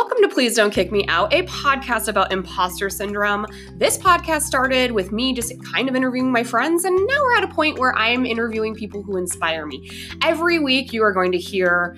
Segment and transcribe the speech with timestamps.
[0.00, 3.46] Welcome to Please Don't Kick Me Out, a podcast about imposter syndrome.
[3.72, 7.42] This podcast started with me just kind of interviewing my friends, and now we're at
[7.42, 9.90] a point where I'm interviewing people who inspire me.
[10.22, 11.96] Every week, you are going to hear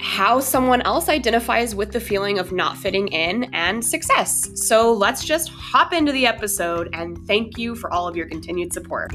[0.00, 4.50] how someone else identifies with the feeling of not fitting in and success.
[4.56, 8.72] So let's just hop into the episode, and thank you for all of your continued
[8.72, 9.14] support.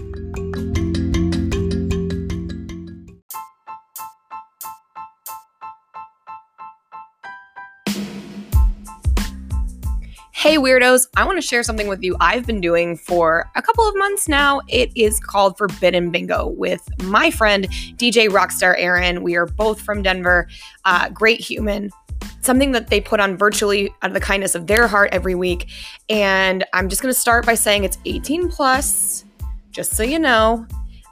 [10.45, 13.89] Hey, weirdos, I want to share something with you I've been doing for a couple
[13.89, 14.61] of months now.
[14.68, 19.23] It is called Forbidden Bingo with my friend, DJ Rockstar Aaron.
[19.23, 20.47] We are both from Denver,
[20.85, 21.89] uh, great human.
[22.41, 25.68] Something that they put on virtually out of the kindness of their heart every week.
[26.09, 29.25] And I'm just going to start by saying it's 18 plus,
[29.71, 30.68] just so you know.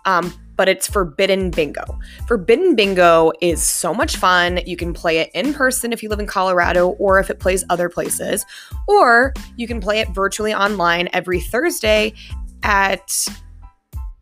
[0.05, 1.83] Um, but it's Forbidden Bingo.
[2.27, 4.59] Forbidden Bingo is so much fun.
[4.65, 7.63] You can play it in person if you live in Colorado or if it plays
[7.69, 8.45] other places,
[8.87, 12.13] or you can play it virtually online every Thursday
[12.63, 13.27] at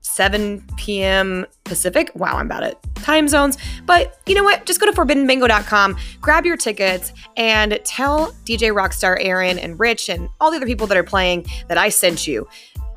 [0.02, 1.46] 7 p.m.
[1.64, 2.12] Pacific.
[2.16, 3.58] Wow, I'm bad at time zones.
[3.86, 4.66] But you know what?
[4.66, 10.28] Just go to forbiddenbingo.com, grab your tickets, and tell DJ Rockstar Aaron and Rich and
[10.40, 12.48] all the other people that are playing that I sent you.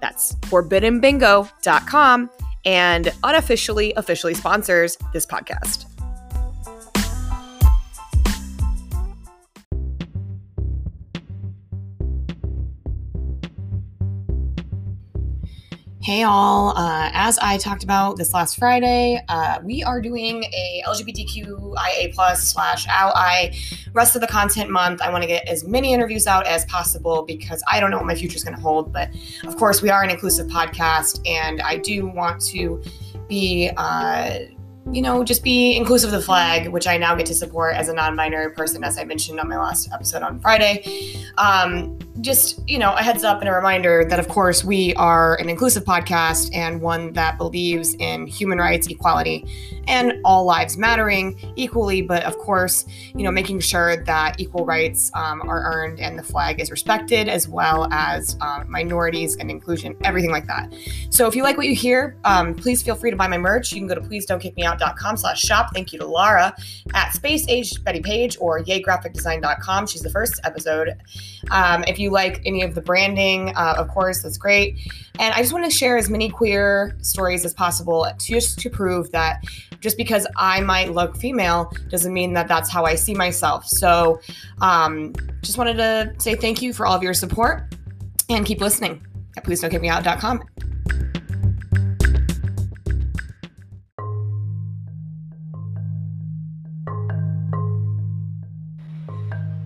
[0.00, 2.30] That's forbiddenbingo.com
[2.64, 5.93] and unofficially officially sponsors this podcast.
[16.04, 20.82] Hey all, uh, as I talked about this last Friday, uh, we are doing a
[20.86, 23.56] LGBTQIA plus slash ally
[23.94, 25.00] rest of the content month.
[25.00, 28.04] I want to get as many interviews out as possible because I don't know what
[28.04, 28.92] my future is going to hold.
[28.92, 32.82] But of course, we are an inclusive podcast, and I do want to
[33.26, 34.40] be uh,
[34.92, 37.88] you know, just be inclusive of the flag, which I now get to support as
[37.88, 41.24] a non binary person, as I mentioned on my last episode on Friday.
[41.38, 45.36] Um, just, you know, a heads up and a reminder that, of course, we are
[45.36, 49.44] an inclusive podcast and one that believes in human rights, equality,
[49.88, 52.02] and all lives mattering equally.
[52.02, 56.22] But of course, you know, making sure that equal rights um, are earned and the
[56.22, 60.72] flag is respected, as well as uh, minorities and inclusion, everything like that.
[61.10, 63.72] So if you like what you hear, um, please feel free to buy my merch.
[63.72, 65.70] You can go to please don't kick me out.com slash shop.
[65.72, 66.54] Thank you to Lara
[66.94, 69.86] at Space Age Betty Page or yaygraphicdesign.com.
[69.86, 70.96] She's the first episode.
[71.50, 74.78] Um, if you like any of the branding, uh, of course, that's great.
[75.18, 79.10] And I just want to share as many queer stories as possible just to prove
[79.12, 79.44] that
[79.80, 83.66] just because I might look female doesn't mean that that's how I see myself.
[83.66, 84.20] So
[84.60, 87.74] um, just wanted to say thank you for all of your support
[88.28, 89.60] and keep listening at please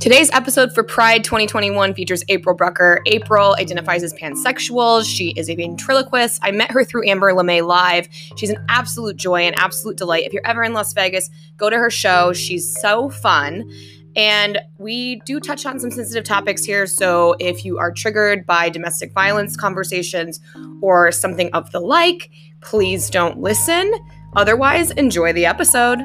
[0.01, 3.01] Today's episode for Pride 2021 features April Brucker.
[3.07, 5.05] April identifies as pansexual.
[5.05, 6.39] She is a ventriloquist.
[6.41, 8.09] I met her through Amber LeMay Live.
[8.37, 10.25] She's an absolute joy and absolute delight.
[10.25, 12.33] If you're ever in Las Vegas, go to her show.
[12.33, 13.69] She's so fun.
[14.15, 16.87] And we do touch on some sensitive topics here.
[16.87, 20.39] So if you are triggered by domestic violence conversations
[20.81, 22.31] or something of the like,
[22.61, 23.93] please don't listen.
[24.37, 25.99] Otherwise, enjoy the episode.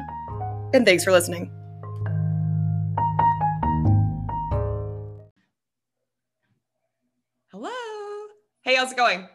[0.72, 1.52] And thanks for listening.
[8.74, 9.28] Hey, how's it going?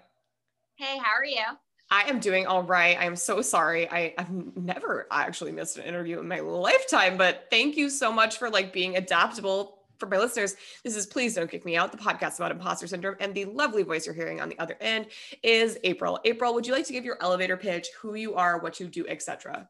[0.75, 1.45] Hey, how are you?
[1.89, 3.00] I am doing all right.
[3.00, 3.89] I am so sorry.
[3.89, 8.38] I, have never actually missed an interview in my lifetime, but thank you so much
[8.38, 10.57] for like being adaptable for my listeners.
[10.83, 13.16] This is Please Don't Kick Me Out, the podcast about imposter syndrome.
[13.22, 15.05] And the lovely voice you're hearing on the other end
[15.41, 16.19] is April.
[16.25, 19.07] April, would you like to give your elevator pitch, who you are, what you do,
[19.07, 19.69] etc.?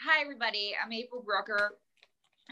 [0.00, 0.74] Hi, everybody.
[0.84, 1.78] I'm April Brucker.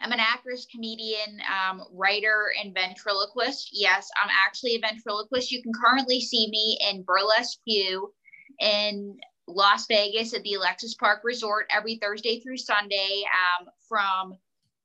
[0.02, 3.70] I'm an actress, comedian, um, writer, and ventriloquist.
[3.72, 5.52] Yes, I'm actually a ventriloquist.
[5.52, 7.60] You can currently see me in Burlesque
[8.60, 13.24] in Las Vegas at the Alexis Park Resort every Thursday through Sunday
[13.60, 14.38] um, from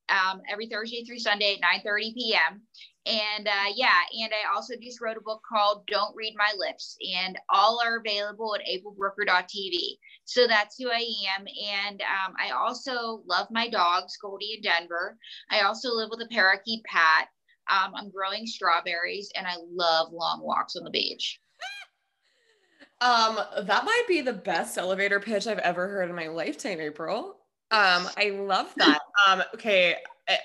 [0.09, 2.61] um, every Thursday through Sunday at 9:30 p.m.
[3.05, 6.97] And uh, yeah, and I also just wrote a book called Don't Read My Lips,
[7.17, 9.79] and all are available at aprilbrucker.tv.
[10.25, 11.05] So that's who I
[11.37, 11.45] am.
[11.71, 15.17] And um, I also love my dogs, Goldie and Denver.
[15.49, 17.29] I also live with a parakeet, Pat.
[17.71, 21.39] Um, I'm growing strawberries, and I love long walks on the beach.
[23.01, 27.37] Um, that might be the best elevator pitch I've ever heard in my lifetime, April.
[27.71, 28.99] Um, I love that.
[29.27, 29.97] Um, okay,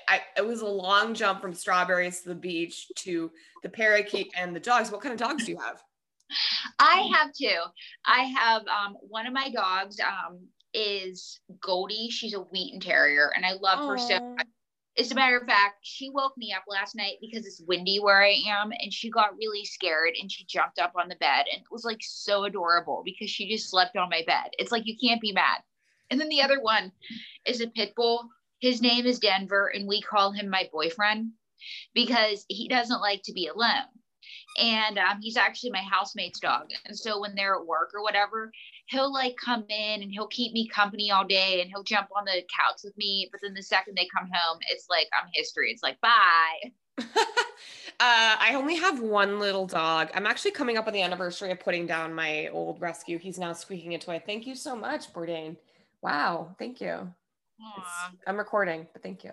[0.07, 3.31] I, it was a long jump from strawberries to the beach to
[3.63, 4.91] the parakeet and the dogs.
[4.91, 5.81] What kind of dogs do you have?
[6.79, 7.59] I have two.
[8.05, 10.39] I have um, one of my dogs um,
[10.73, 12.09] is Goldie.
[12.09, 13.89] She's a Wheaten Terrier, and I love Aww.
[13.89, 14.47] her so much.
[14.97, 18.23] As a matter of fact, she woke me up last night because it's windy where
[18.23, 21.61] I am, and she got really scared and she jumped up on the bed and
[21.61, 24.51] it was like so adorable because she just slept on my bed.
[24.57, 25.59] It's like you can't be mad.
[26.09, 26.93] And then the other one
[27.45, 28.29] is a pit bull.
[28.59, 31.31] His name is Denver, and we call him my boyfriend
[31.93, 33.87] because he doesn't like to be alone.
[34.57, 36.69] And um, he's actually my housemate's dog.
[36.85, 38.51] And so when they're at work or whatever,
[38.87, 42.25] he'll like come in and he'll keep me company all day and he'll jump on
[42.25, 43.27] the couch with me.
[43.31, 45.71] But then the second they come home, it's like I'm history.
[45.71, 46.71] It's like bye.
[46.99, 47.03] uh,
[47.99, 50.09] I only have one little dog.
[50.13, 53.19] I'm actually coming up on the anniversary of putting down my old rescue.
[53.19, 54.21] He's now squeaking a toy.
[54.25, 55.57] Thank you so much, Bourdain.
[56.01, 57.13] Wow, thank you.
[58.27, 59.31] I'm recording, but thank you.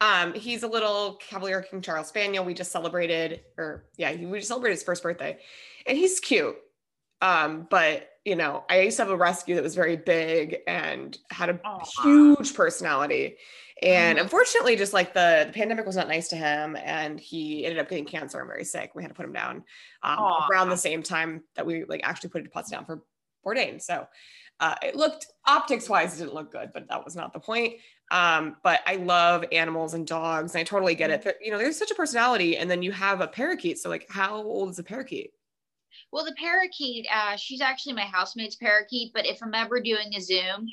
[0.00, 2.44] Um, he's a little Cavalier King Charles Spaniel.
[2.44, 5.38] We just celebrated, or yeah, we just celebrated his first birthday,
[5.86, 6.56] and he's cute.
[7.20, 11.16] Um, but you know, I used to have a rescue that was very big and
[11.30, 11.86] had a Aww.
[12.02, 13.36] huge personality.
[13.80, 14.24] And mm-hmm.
[14.24, 17.88] unfortunately, just like the, the, pandemic was not nice to him, and he ended up
[17.88, 18.90] getting cancer and very sick.
[18.94, 19.64] We had to put him down
[20.02, 20.18] um,
[20.50, 23.02] around the same time that we like actually put deposit down for
[23.46, 23.80] Bourdain.
[23.80, 24.06] So
[24.60, 27.74] uh, it looked optics wise, it didn't look good, but that was not the point.
[28.10, 31.22] Um, but I love animals and dogs, and I totally get it.
[31.22, 33.78] But, you know, there's such a personality, and then you have a parakeet.
[33.78, 35.32] So, like, how old is a parakeet?
[36.10, 39.12] Well, the parakeet, uh, she's actually my housemate's parakeet.
[39.12, 40.66] But if I'm ever doing a Zoom,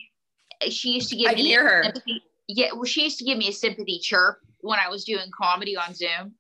[0.70, 1.84] she used to give I me hear her.
[1.84, 5.30] Sympathy, yeah, well, she used to give me a sympathy chirp when I was doing
[5.38, 6.34] comedy on Zoom,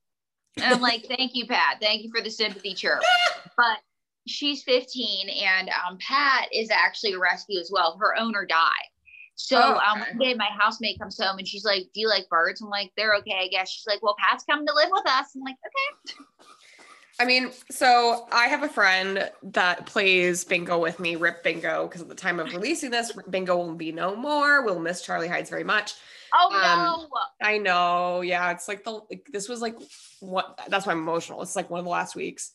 [0.57, 1.77] and I'm like, "Thank you, Pat.
[1.81, 3.01] Thank you for the sympathy chirp."
[3.57, 3.79] But
[4.27, 7.97] she's 15 and um, Pat is actually a rescue as well.
[7.99, 8.89] Her owner died.
[9.35, 10.11] So oh, um, okay.
[10.11, 12.69] um, one day my housemate comes home and she's like, "Do you like birds?" I'm
[12.69, 15.41] like, "They're okay, I guess." She's like, "Well, Pat's coming to live with us." I'm
[15.41, 16.23] like, "Okay."
[17.19, 22.01] I mean, so I have a friend that plays bingo with me, Rip Bingo, because
[22.01, 24.63] at the time of releasing this, bingo will be no more.
[24.63, 25.93] We'll miss Charlie Hides very much.
[26.33, 27.09] Oh um, no!
[27.41, 28.21] I know.
[28.21, 29.75] Yeah, it's like the like, this was like
[30.21, 31.41] what that's why I'm emotional.
[31.41, 32.51] It's like one of the last weeks.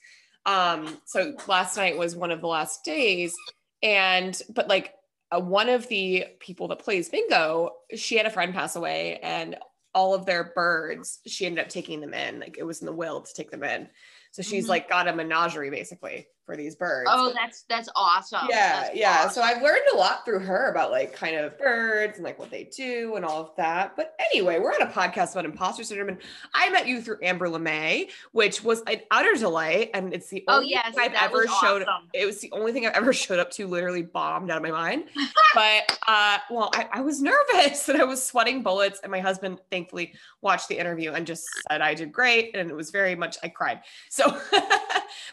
[0.46, 3.34] Um, so last night was one of the last days,
[3.82, 4.94] and but like
[5.30, 9.56] uh, one of the people that plays bingo, she had a friend pass away, and
[9.94, 12.40] all of their birds, she ended up taking them in.
[12.40, 13.88] Like it was in the will to take them in.
[14.32, 14.70] So she's mm-hmm.
[14.70, 17.08] like got a menagerie basically for these birds.
[17.12, 18.46] Oh, that's that's awesome.
[18.48, 19.18] Yeah, that's yeah.
[19.20, 19.30] Awesome.
[19.30, 22.50] So I've learned a lot through her about like kind of birds and like what
[22.50, 23.94] they do and all of that.
[23.94, 26.18] But anyway, we're on a podcast about imposter syndrome, and
[26.52, 30.56] I met you through Amber LeMay, which was an utter delight, and it's the oh,
[30.56, 31.86] only oh yes, thing I've ever showed.
[32.12, 33.68] It was the only thing I've ever showed up to.
[33.68, 35.04] Literally bombed out of my mind.
[35.54, 39.60] but uh, well, I, I was nervous and I was sweating bullets, and my husband
[39.70, 43.38] thankfully watched the interview and just said I did great, and it was very much
[43.44, 43.82] I cried.
[44.08, 44.24] So,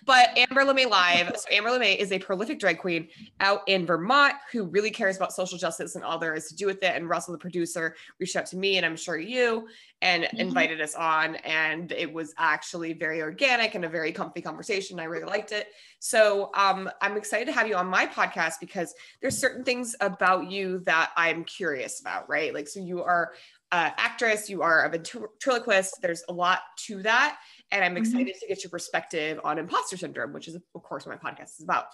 [0.06, 1.36] but Amber LeMay live.
[1.38, 3.08] So Amber LeMay is a prolific drag queen
[3.40, 6.66] out in Vermont who really cares about social justice and all there is to do
[6.66, 6.96] with it.
[6.96, 9.68] And Russell, the producer, reached out to me and I'm sure you
[10.02, 10.38] and mm-hmm.
[10.38, 11.36] invited us on.
[11.38, 15.00] And it was actually very organic and a very comfy conversation.
[15.00, 15.70] I really liked it.
[16.00, 20.50] So um, I'm excited to have you on my podcast because there's certain things about
[20.50, 22.54] you that I'm curious about, right?
[22.54, 23.34] Like, so you are
[23.72, 26.02] uh, actress, you are a ventriloquist.
[26.02, 27.38] There's a lot to that.
[27.72, 28.04] And I'm mm-hmm.
[28.04, 28.40] excited mm-hmm.
[28.42, 31.64] to get your perspective on imposter syndrome, which is, of course, what my podcast is
[31.64, 31.88] about.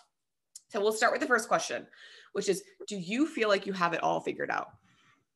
[0.70, 1.86] So we'll start with the first question,
[2.34, 4.70] which is Do you feel like you have it all figured out?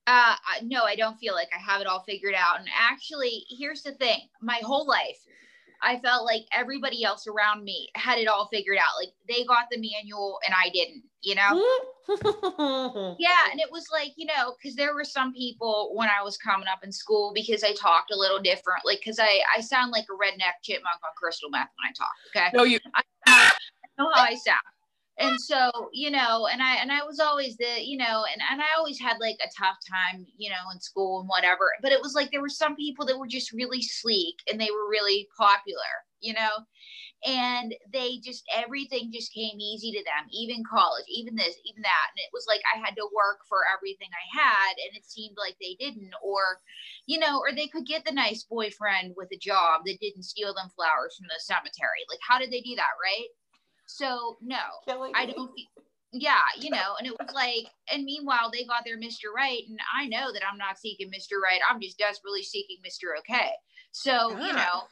[0.08, 2.60] Uh, no, I don't feel like I have it all figured out.
[2.60, 5.20] And actually, here's the thing my whole life,
[5.82, 8.98] I felt like everybody else around me had it all figured out.
[9.00, 11.54] Like they got the manual and I didn't, you know?
[13.20, 13.52] yeah.
[13.52, 16.68] And it was like, you know, because there were some people when I was coming
[16.68, 20.14] up in school because I talked a little differently because I, I sound like a
[20.14, 22.16] redneck chipmunk on crystal meth when I talk.
[22.36, 22.58] Okay.
[22.58, 23.52] No, you I, I
[24.00, 24.60] know how I sound
[25.20, 28.62] and so you know and i and i was always the you know and, and
[28.62, 32.02] i always had like a tough time you know in school and whatever but it
[32.02, 35.28] was like there were some people that were just really sleek and they were really
[35.38, 36.66] popular you know?
[37.26, 42.08] And they just everything just came easy to them even college even this even that
[42.14, 45.36] and it was like i had to work for everything i had and it seemed
[45.36, 46.62] like they didn't or
[47.08, 50.54] you know or they could get the nice boyfriend with a job that didn't steal
[50.54, 53.34] them flowers from the cemetery like how did they do that right
[53.88, 54.60] so no,
[55.16, 55.52] I don't.
[56.14, 59.34] Yeah, you know, and it was like, and meanwhile they got their Mr.
[59.36, 61.42] Right, and I know that I'm not seeking Mr.
[61.44, 61.60] Right.
[61.70, 63.18] I'm just desperately seeking Mr.
[63.20, 63.52] Okay.
[63.92, 64.84] So you know,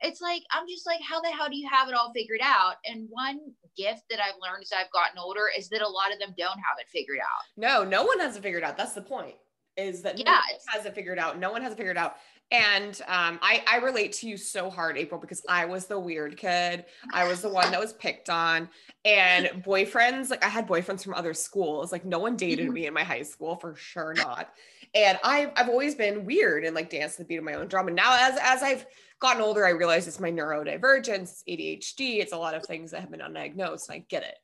[0.00, 2.76] it's like I'm just like, how the hell do you have it all figured out?
[2.86, 3.40] And one
[3.76, 6.58] gift that I've learned as I've gotten older is that a lot of them don't
[6.58, 7.44] have it figured out.
[7.56, 8.76] No, no one has it figured out.
[8.76, 9.36] That's the point.
[9.76, 11.38] is that yeah, no one has it figured out.
[11.38, 12.16] No one has it figured out.
[12.52, 16.36] And um, I, I relate to you so hard, April, because I was the weird
[16.36, 16.84] kid.
[17.12, 18.68] I was the one that was picked on.
[19.06, 21.92] And boyfriends, like I had boyfriends from other schools.
[21.92, 22.74] Like no one dated mm-hmm.
[22.74, 24.50] me in my high school, for sure not.
[24.94, 27.68] And I've, I've always been weird and like danced to the beat of my own
[27.68, 27.86] drum.
[27.86, 28.84] And now as, as I've
[29.18, 32.18] gotten older, I realize it's my neurodivergence, ADHD.
[32.18, 33.88] It's a lot of things that have been undiagnosed.
[33.88, 34.36] And I get it.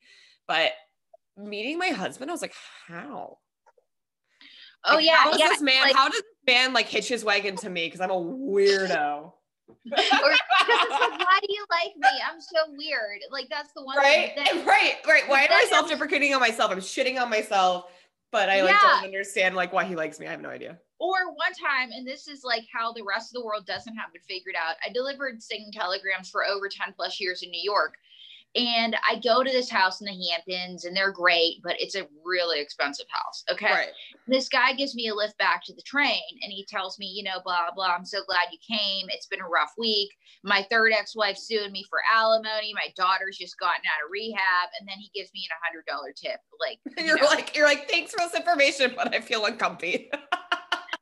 [0.47, 0.73] But
[1.37, 2.55] meeting my husband, I was like,
[2.87, 3.37] how?
[4.89, 5.49] Oh like, yeah, how does yeah.
[5.49, 7.87] This man, like, how does this man like hitch his wagon to me?
[7.87, 9.33] Because I'm a weirdo.
[9.93, 10.41] or like,
[11.19, 12.09] why do you like me?
[12.27, 13.21] I'm so weird.
[13.31, 14.33] Like that's the one right,
[14.67, 15.29] right, right.
[15.29, 16.71] Why am I self-deprecating on myself?
[16.71, 17.87] I'm shitting on myself,
[18.33, 18.79] but I like yeah.
[18.83, 20.27] don't understand like why he likes me.
[20.27, 20.79] I have no idea.
[21.01, 24.11] Or one time, and this is like how the rest of the world doesn't have
[24.15, 24.77] it figured out.
[24.85, 27.95] I delivered singing telegrams for over 10 plus years in New York.
[28.55, 32.09] And I go to this house in the Hamptons and they're great, but it's a
[32.25, 33.45] really expensive house.
[33.51, 33.71] Okay.
[33.71, 33.89] Right.
[34.27, 37.23] This guy gives me a lift back to the train and he tells me, you
[37.23, 37.95] know, blah, blah.
[37.95, 39.07] I'm so glad you came.
[39.11, 40.11] It's been a rough week.
[40.45, 42.73] My third ex wife suing me for alimony.
[42.75, 44.71] My daughter's just gotten out of rehab.
[44.81, 46.41] And then he gives me an $100 tip.
[46.59, 47.29] Like, you're you know.
[47.29, 50.11] like, you're like, thanks for this information, but I feel uncomfy.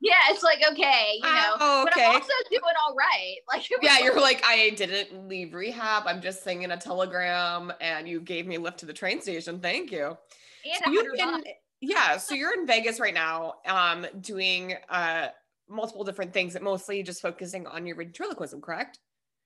[0.00, 1.56] yeah, it's like okay, you know.
[1.60, 1.92] Oh, okay.
[1.94, 3.36] But I'm also doing all right.
[3.52, 6.04] Like yeah, you're like I didn't leave rehab.
[6.06, 9.60] I'm just singing a telegram, and you gave me a lift to the train station.
[9.60, 10.16] Thank you.
[10.64, 11.40] And so
[11.80, 15.28] yeah, so you're in Vegas right now, um, doing uh
[15.68, 18.98] multiple different things, but mostly just focusing on your ventriloquism, correct?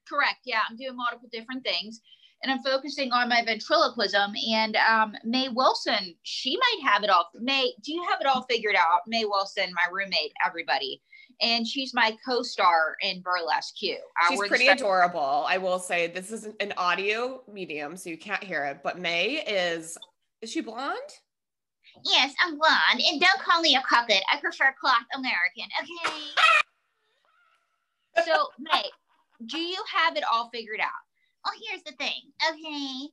[0.09, 0.41] Correct.
[0.45, 2.01] Yeah, I'm doing multiple different things
[2.43, 4.33] and I'm focusing on my ventriloquism.
[4.51, 7.29] And um, May Wilson, she might have it all.
[7.35, 9.01] May, do you have it all figured out?
[9.07, 11.03] May Wilson, my roommate, everybody.
[11.43, 13.97] And she's my co-star in Burlesque Q.
[14.29, 15.45] She's pretty adorable.
[15.47, 18.81] I will say this is an audio medium, so you can't hear it.
[18.83, 19.97] But May is,
[20.43, 20.99] is she blonde?
[22.05, 23.03] Yes, I'm blonde.
[23.11, 24.23] And don't call me a puppet.
[24.31, 25.65] I prefer cloth American.
[25.83, 26.17] Okay.
[28.27, 28.85] so, May,
[29.47, 31.05] do you have it all figured out?
[31.47, 32.33] oh, here's the thing.
[32.49, 33.09] Okay.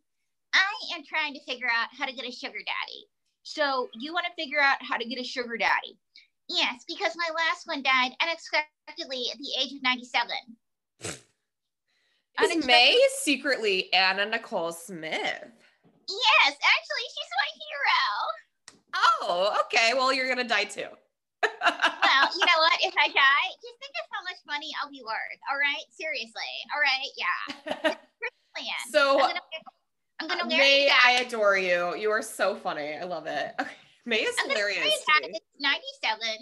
[0.54, 3.08] I am trying to figure out how to get a sugar daddy.
[3.44, 5.98] So you want to figure out how to get a sugar daddy?
[6.50, 10.30] Yes, because my last one died unexpectedly at the age of 97.
[12.44, 15.14] Is May secretly Anna Nicole Smith?
[15.14, 18.82] Yes, actually, she's my hero.
[18.96, 19.94] Oh, okay.
[19.94, 20.88] Well, you're going to die too.
[21.44, 22.78] Well, you know what?
[22.82, 25.40] If I die, just think of how much money I'll be worth.
[25.52, 26.54] All right, seriously.
[26.74, 27.96] All right, yeah.
[28.92, 29.40] so I'm gonna,
[30.20, 31.96] I'm gonna May, I adore you.
[31.96, 32.98] You are so funny.
[33.00, 33.54] I love it.
[33.62, 33.72] Okay.
[34.06, 34.88] May is I'm hilarious.
[34.88, 36.38] It's 97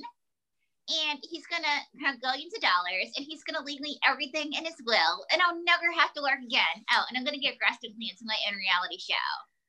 [1.10, 4.76] and he's gonna have billions of dollars and he's gonna leave me everything in his
[4.86, 6.86] will and I'll never have to work again.
[6.92, 9.16] Oh, and I'm gonna get breast implants in my own reality show.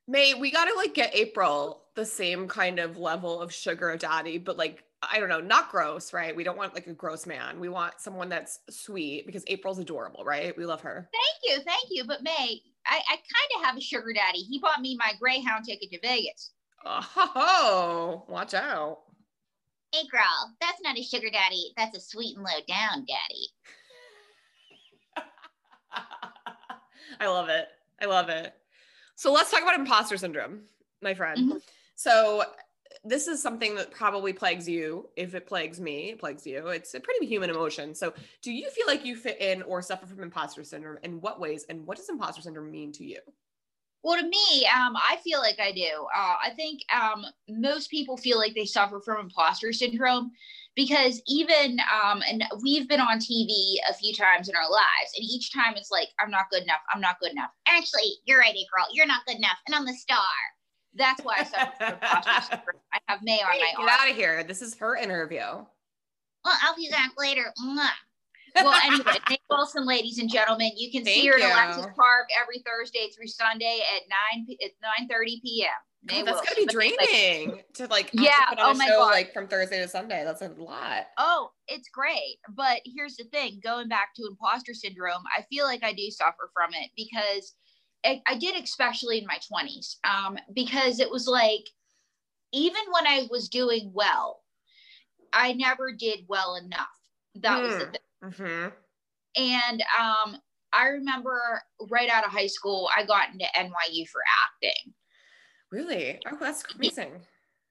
[0.08, 4.58] May, we gotta like get April the same kind of level of sugar daddy, but
[4.58, 6.34] like I don't know, not gross, right?
[6.34, 7.60] We don't want like a gross man.
[7.60, 10.56] We want someone that's sweet because April's adorable, right?
[10.56, 11.08] We love her.
[11.12, 12.04] Thank you, thank you.
[12.04, 14.38] But May, I, I kind of have a sugar daddy.
[14.38, 16.52] He bought me my Greyhound ticket to Vegas.
[16.84, 19.00] Oh, watch out.
[19.92, 21.72] Hey, girl, that's not a sugar daddy.
[21.76, 23.48] That's a sweet and low down daddy.
[27.20, 27.68] I love it.
[28.00, 28.54] I love it.
[29.14, 30.62] So let's talk about imposter syndrome,
[31.02, 31.38] my friend.
[31.38, 31.58] Mm-hmm.
[31.94, 32.44] So
[33.08, 35.08] this is something that probably plagues you.
[35.16, 36.68] If it plagues me, it plagues you.
[36.68, 37.94] It's a pretty human emotion.
[37.94, 40.98] So, do you feel like you fit in or suffer from imposter syndrome?
[41.02, 41.64] In what ways?
[41.68, 43.18] And what does imposter syndrome mean to you?
[44.02, 46.06] Well, to me, um, I feel like I do.
[46.16, 50.30] Uh, I think um, most people feel like they suffer from imposter syndrome
[50.76, 55.24] because even, um, and we've been on TV a few times in our lives, and
[55.24, 56.82] each time it's like, I'm not good enough.
[56.94, 57.50] I'm not good enough.
[57.66, 58.86] Actually, you're right, April.
[58.92, 59.58] You're not good enough.
[59.66, 60.20] And I'm the star.
[60.96, 62.80] That's why I suffer from imposter syndrome.
[62.92, 63.86] I have May on hey, my arm.
[63.86, 64.44] Get out of here.
[64.44, 65.38] This is her interview.
[65.38, 67.52] Well, I'll be back later.
[68.56, 71.44] well, anyway, May Wilson, ladies and gentlemen, you can Thank see her you.
[71.44, 75.70] at Alexis Park every Thursday through Sunday at nine at nine thirty p.m.
[76.08, 78.54] Oh, that's gonna be draining like, to like yeah.
[78.56, 79.10] To oh my show, god!
[79.10, 81.06] Like from Thursday to Sunday, that's a lot.
[81.18, 85.82] Oh, it's great, but here's the thing: going back to imposter syndrome, I feel like
[85.82, 87.54] I do suffer from it because
[88.06, 91.64] I, I did, especially in my 20s, um, because it was like,
[92.52, 94.40] even when I was doing well,
[95.32, 96.86] I never did well enough.
[97.36, 97.62] That mm.
[97.62, 97.90] was the hmm.
[97.90, 98.46] thing.
[98.46, 98.68] Mm-hmm.
[99.38, 100.36] And um,
[100.72, 101.60] I remember
[101.90, 104.94] right out of high school, I got into NYU for acting.
[105.70, 106.20] Really?
[106.30, 107.20] Oh, that's amazing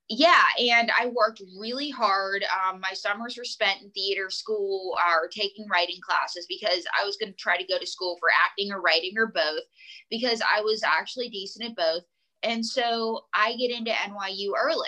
[0.10, 5.28] yeah and i worked really hard um, my summers were spent in theater school or
[5.30, 8.72] taking writing classes because i was going to try to go to school for acting
[8.72, 9.64] or writing or both
[10.12, 12.04] because i was actually decent at both
[12.44, 14.88] and so i get into nyu early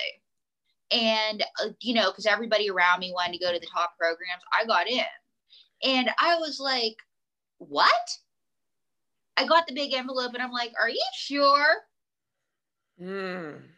[0.91, 4.43] And, uh, you know, because everybody around me wanted to go to the top programs,
[4.53, 5.03] I got in.
[5.83, 6.95] And I was like,
[7.59, 8.09] what?
[9.37, 11.75] I got the big envelope and I'm like, are you sure?
[13.01, 13.76] Mm.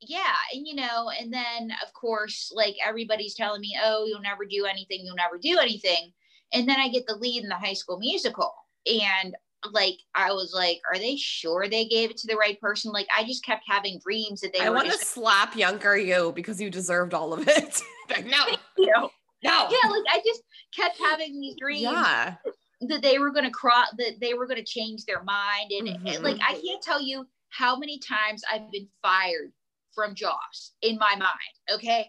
[0.00, 0.34] Yeah.
[0.52, 4.64] And, you know, and then of course, like everybody's telling me, oh, you'll never do
[4.64, 5.00] anything.
[5.04, 6.12] You'll never do anything.
[6.52, 8.54] And then I get the lead in the high school musical.
[8.86, 9.34] And
[9.72, 12.92] like I was like, are they sure they gave it to the right person?
[12.92, 14.60] Like I just kept having dreams that they.
[14.60, 17.82] I want to slap younger you because you deserved all of it.
[18.10, 18.44] like, no,
[18.78, 19.10] know,
[19.42, 19.68] no.
[19.70, 20.42] Yeah, like I just
[20.74, 21.82] kept having these dreams.
[21.82, 22.36] Yeah.
[22.82, 25.88] That they were going to cross, that they were going to change their mind, and
[25.88, 26.22] Mhm.
[26.22, 29.52] like I can't tell you how many times I've been fired
[29.98, 31.74] from jobs in my mind.
[31.74, 32.08] Okay,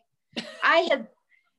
[0.63, 1.07] I have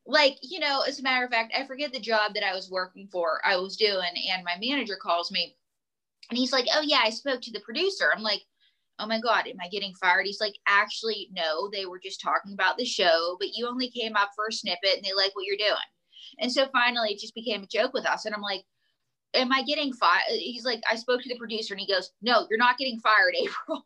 [0.07, 2.71] like you know as a matter of fact i forget the job that i was
[2.71, 5.55] working for i was doing and my manager calls me
[6.31, 8.11] and he's like oh yeah i spoke to the producer.
[8.15, 8.41] I'm like
[8.99, 10.25] oh my god am i getting fired?
[10.25, 14.17] He's like actually no they were just talking about the show but you only came
[14.17, 15.91] up for a snippet and they like what you're doing.
[16.39, 18.65] And so finally it just became a joke with us and i'm like
[19.35, 22.47] am i getting fired he's like i spoke to the producer and he goes no
[22.49, 23.85] you're not getting fired april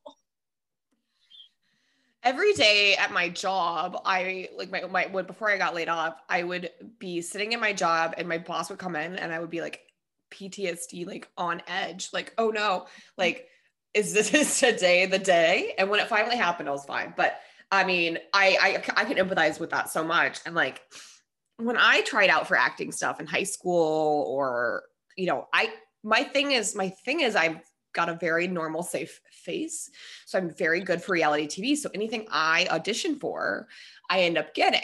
[2.25, 6.17] Every day at my job, I like my my when before I got laid off,
[6.29, 9.39] I would be sitting in my job and my boss would come in and I
[9.39, 9.83] would be like
[10.33, 13.47] PTSD, like on edge, like, oh no, like,
[13.93, 15.75] is this is today the day?
[15.79, 17.13] And when it finally happened, I was fine.
[17.17, 17.39] But
[17.71, 20.39] I mean, I I I can empathize with that so much.
[20.47, 20.81] And like
[21.59, 24.85] when I tried out for acting stuff in high school or
[25.17, 27.61] you know, I my thing is my thing is I've
[27.93, 29.91] got a very normal, safe face.
[30.27, 31.77] So I'm very good for reality TV.
[31.77, 33.69] So anything I audition for,
[34.11, 34.81] I end up getting.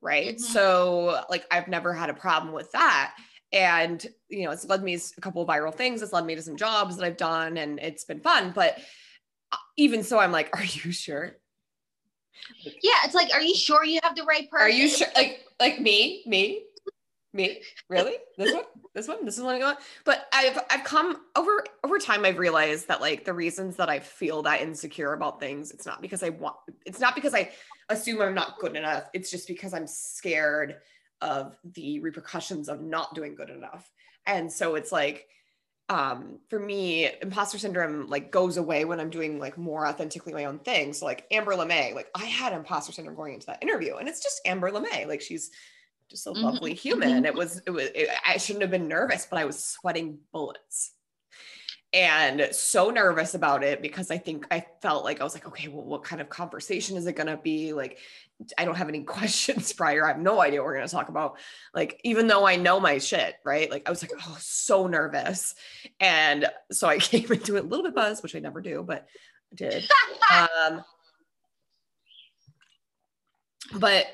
[0.00, 0.36] Right.
[0.36, 0.40] Mhm.
[0.40, 3.14] So like I've never had a problem with that.
[3.52, 6.02] And you know, it's led me a couple of viral things.
[6.02, 8.52] It's led me to some jobs that I've done and it's been fun.
[8.54, 8.78] But
[9.52, 11.36] uh, even so, I'm like, are you sure?
[12.82, 15.06] yeah it's like are you sure you have the right person Are you sure?
[15.14, 16.62] Like, like me, me,
[17.32, 17.62] me?
[17.88, 18.16] Really?
[18.36, 18.64] This one?
[18.94, 19.24] This one?
[19.24, 19.78] This is one I want.
[20.04, 22.24] But I've I've come over over time.
[22.24, 26.02] I've realized that like the reasons that I feel that insecure about things, it's not
[26.02, 26.56] because I want.
[26.86, 27.50] It's not because I
[27.88, 29.04] assume I'm not good enough.
[29.14, 30.76] It's just because I'm scared
[31.20, 33.90] of the repercussions of not doing good enough.
[34.26, 35.26] And so it's like
[35.90, 40.44] um for me imposter syndrome like goes away when i'm doing like more authentically my
[40.44, 43.96] own thing so like amber lemay like i had imposter syndrome going into that interview
[43.96, 45.50] and it's just amber lemay like she's
[46.10, 47.24] just a Mhm, lovely human.
[47.24, 50.92] It was it was it, i shouldn't have been nervous but i was sweating bullets
[51.92, 55.66] and so nervous about it because i think i felt like i was like okay
[55.66, 57.72] well what kind of conversation is it going to be?
[57.72, 57.98] Like
[58.58, 60.04] i don't have any questions prior.
[60.04, 61.38] I have no idea what we're going to talk about.
[61.74, 63.70] Like even though i know my shit right?
[63.70, 65.54] Like i was like oh so nervous.
[65.98, 69.06] And so i came into it a little bit buzzed which i never do but
[69.52, 69.88] I did.
[70.30, 70.84] Um
[73.78, 74.06] but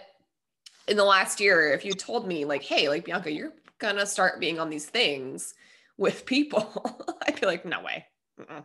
[0.89, 4.41] in the last year if you told me like hey like bianca you're gonna start
[4.41, 5.55] being on these things
[5.97, 6.73] with people
[7.27, 8.05] i'd be like no way.
[8.41, 8.65] Mm-mm.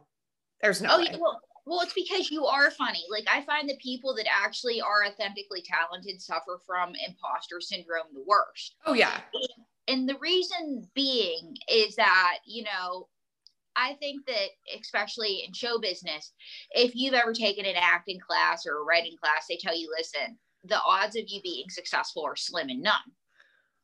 [0.62, 1.08] there's no oh way.
[1.12, 3.04] yeah, well, well it's because you are funny.
[3.10, 8.24] Like i find the people that actually are authentically talented suffer from imposter syndrome the
[8.26, 8.76] worst.
[8.86, 9.22] Oh yeah.
[9.88, 13.08] And the reason being is that you know
[13.76, 16.34] i think that especially in show business
[16.72, 20.38] if you've ever taken an acting class or a writing class they tell you listen
[20.64, 22.96] the odds of you being successful are slim and none.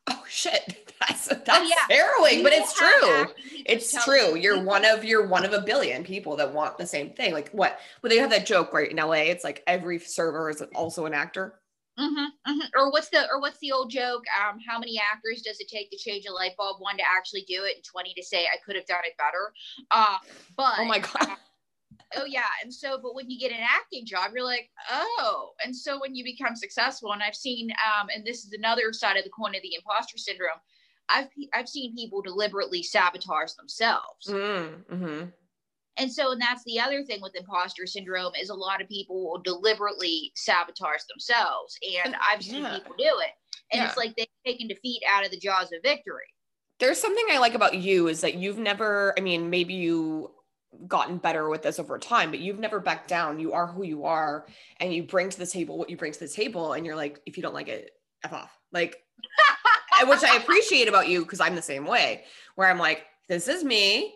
[0.10, 0.94] Oh shit.
[1.00, 1.96] That's that's Oh, yeah.
[1.96, 3.28] harrowing but it's true.
[3.66, 4.36] it's true.
[4.36, 7.34] you're one of you're one of a billion people that want the same thing.
[7.34, 7.80] Like what?
[8.02, 11.14] Well they have that joke right in la it's like every server is also an
[11.14, 11.60] actor.
[12.00, 12.70] Mhm, mhm.
[12.76, 14.24] Or what's the or what's the old joke?
[14.40, 16.80] Um, how many actors does it take to change a light bulb?
[16.80, 19.52] One to actually do it, and twenty to say I could have done it better.
[19.90, 20.18] Uh,
[20.56, 21.38] but oh my god
[22.16, 25.76] oh yeah, and so but when you get an acting job, you're like, oh, and
[25.76, 29.24] so when you become successful, and I've seen, um, and this is another side of
[29.24, 30.60] the coin of the imposter syndrome.
[31.10, 34.28] I've I've seen people deliberately sabotage themselves.
[34.28, 35.26] mm-hmm.
[36.00, 39.24] And so, and that's the other thing with imposter syndrome is a lot of people
[39.24, 41.76] will deliberately sabotage themselves.
[42.06, 42.76] And I've seen Yeah.
[42.76, 43.32] people do it.
[43.72, 43.88] And Yeah.
[43.88, 46.26] it's like they've taken defeat out of the jaws of victory.
[46.80, 50.30] there's something I like about you is that you've never, I mean, maybe you
[50.88, 53.40] gotten better with this over time, but you've never backed down.
[53.40, 54.48] You are who you are
[54.80, 56.74] and you bring to the table what you bring to the table.
[56.74, 57.92] And you're like, if you don't like it,
[58.24, 58.58] F off.
[58.72, 58.98] Like,
[60.04, 62.24] which I appreciate about you because I'm the same way,
[62.56, 64.14] where I'm like, this is me.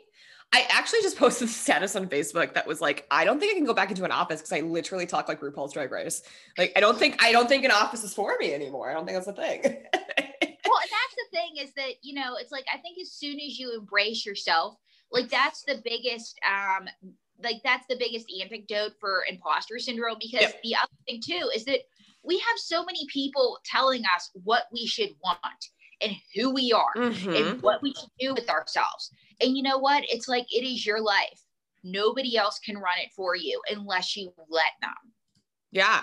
[0.53, 3.55] I actually just posted a status on Facebook that was like, I don't think I
[3.55, 6.23] can go back into an office because I literally talk like RuPaul's Drag Race.
[6.57, 8.89] Like, I don't think I don't think an office is for me anymore.
[8.89, 9.61] I don't think that's a thing.
[9.63, 13.57] well, that's the thing is that, you know, it's like I think as soon as
[13.57, 14.75] you embrace yourself,
[15.11, 16.87] like that's the biggest um
[17.43, 20.61] like that's the biggest antidote for imposter syndrome because Yep.
[20.63, 21.81] the other thing too is that
[22.23, 25.65] we have so many people telling us what we should want
[26.01, 27.33] and who we are mm-hmm.
[27.33, 29.11] and what we should do with ourselves.
[29.39, 30.03] And you know what?
[30.07, 31.41] It's like it is your life.
[31.83, 34.91] Nobody else can run it for you unless you let them.
[35.71, 36.01] Yeah.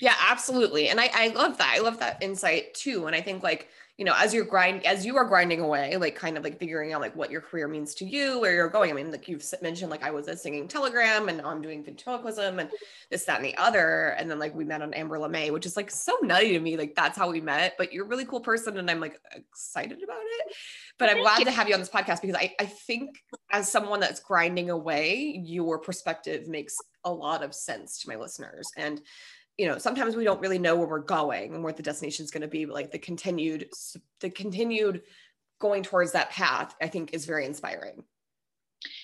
[0.00, 0.88] Yeah, absolutely.
[0.88, 1.74] And I, I love that.
[1.76, 3.06] I love that insight too.
[3.06, 6.14] And I think like you know, as you're grind, as you are grinding away, like
[6.14, 8.90] kind of like figuring out like what your career means to you, where you're going.
[8.90, 11.82] I mean, like you've mentioned, like I was a singing telegram and now I'm doing
[11.82, 12.70] ventriloquism and
[13.10, 14.10] this, that, and the other.
[14.10, 16.76] And then like we met on Amber LeMay, which is like so nutty to me.
[16.76, 20.00] Like that's how we met, but you're a really cool person and I'm like excited
[20.00, 20.54] about it.
[20.96, 23.98] But I'm glad to have you on this podcast because I, I think as someone
[23.98, 28.70] that's grinding away, your perspective makes a lot of sense to my listeners.
[28.76, 29.00] And
[29.58, 32.30] you know sometimes we don't really know where we're going and where the destination is
[32.30, 33.68] going to be but like the continued
[34.20, 35.02] the continued
[35.60, 38.02] going towards that path i think is very inspiring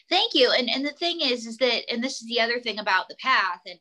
[0.08, 2.78] thank you and and the thing is is that and this is the other thing
[2.78, 3.78] about the path and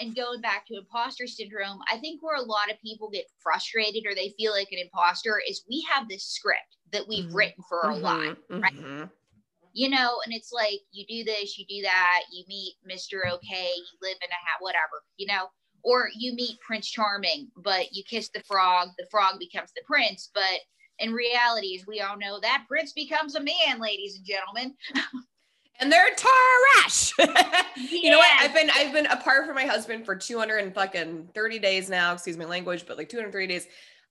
[0.00, 4.04] and going back to imposter syndrome i think where a lot of people get frustrated
[4.06, 7.36] or they feel like an imposter is we have this script that we've mm-hmm.
[7.36, 8.02] written for our mm-hmm.
[8.02, 9.04] life right mm-hmm.
[9.74, 13.70] you know and it's like you do this you do that you meet mr okay
[13.76, 15.48] you live in a hat whatever you know
[15.84, 20.30] or you meet Prince Charming, but you kiss the frog, the frog becomes the prince.
[20.34, 20.60] But
[20.98, 24.74] in reality, as we all know, that prince becomes a man, ladies and gentlemen.
[25.80, 27.12] and they're trash.
[27.90, 28.30] you know what?
[28.40, 32.14] I've been I've been apart from my husband for 200 and fucking 30 days now.
[32.14, 33.66] Excuse my language, but like 230 days.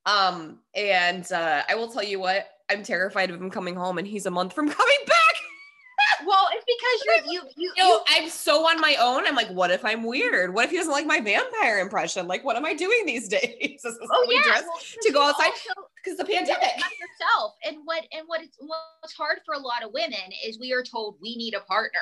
[0.05, 4.07] Um, and uh, I will tell you what, I'm terrified of him coming home, and
[4.07, 5.42] he's a month from coming back
[6.25, 9.25] well, it's because you're you you, you know, I'm so on my own.
[9.25, 10.53] I'm like, what if I'm weird?
[10.53, 12.27] What if he doesn't like my vampire impression?
[12.27, 13.81] Like, what am I doing these days?
[13.85, 15.51] oh yeah, well, to go outside
[16.03, 16.63] because the pandemic.
[16.63, 20.73] Yourself and what and what it's what's hard for a lot of women is we
[20.73, 21.99] are told we need a partner.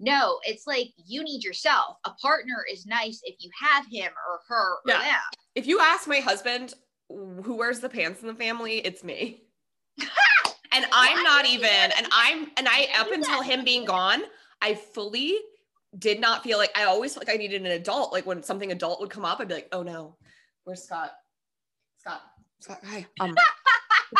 [0.00, 1.96] No, it's like you need yourself.
[2.04, 4.98] A partner is nice if you have him or her or yeah.
[4.98, 5.20] them.
[5.54, 6.74] If you ask my husband
[7.08, 9.42] who wears the pants in the family, it's me.
[10.72, 14.22] and I'm not even, and I'm, and I, up until him being gone,
[14.60, 15.36] I fully
[15.98, 18.12] did not feel like I always felt like I needed an adult.
[18.12, 20.16] Like when something adult would come up, I'd be like, oh no,
[20.64, 21.12] where's Scott?
[21.98, 22.22] Scott,
[22.60, 23.06] Scott, hi.
[23.20, 23.34] Um,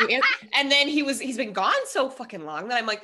[0.54, 3.02] and then he was, he's been gone so fucking long that I'm like,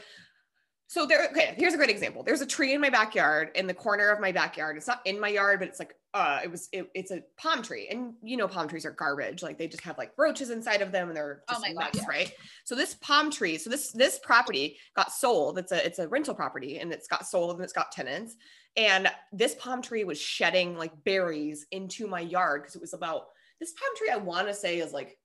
[0.87, 2.23] so there, okay, here's a great example.
[2.23, 4.77] There's a tree in my backyard, in the corner of my backyard.
[4.77, 7.63] It's not in my yard, but it's like, uh, it was, it, it's a palm
[7.63, 7.89] tree.
[7.91, 9.43] And you know, palm trees are garbage.
[9.43, 11.99] Like they just have like roaches inside of them and they're oh just oh nuts,
[11.99, 12.09] God, yeah.
[12.09, 12.33] right?
[12.65, 15.59] So this palm tree, so this, this property got sold.
[15.59, 18.37] It's a, it's a rental property and it's got sold and it's got tenants.
[18.77, 23.27] And this palm tree was shedding like berries into my yard because it was about,
[23.61, 25.17] this palm tree, I want to say is like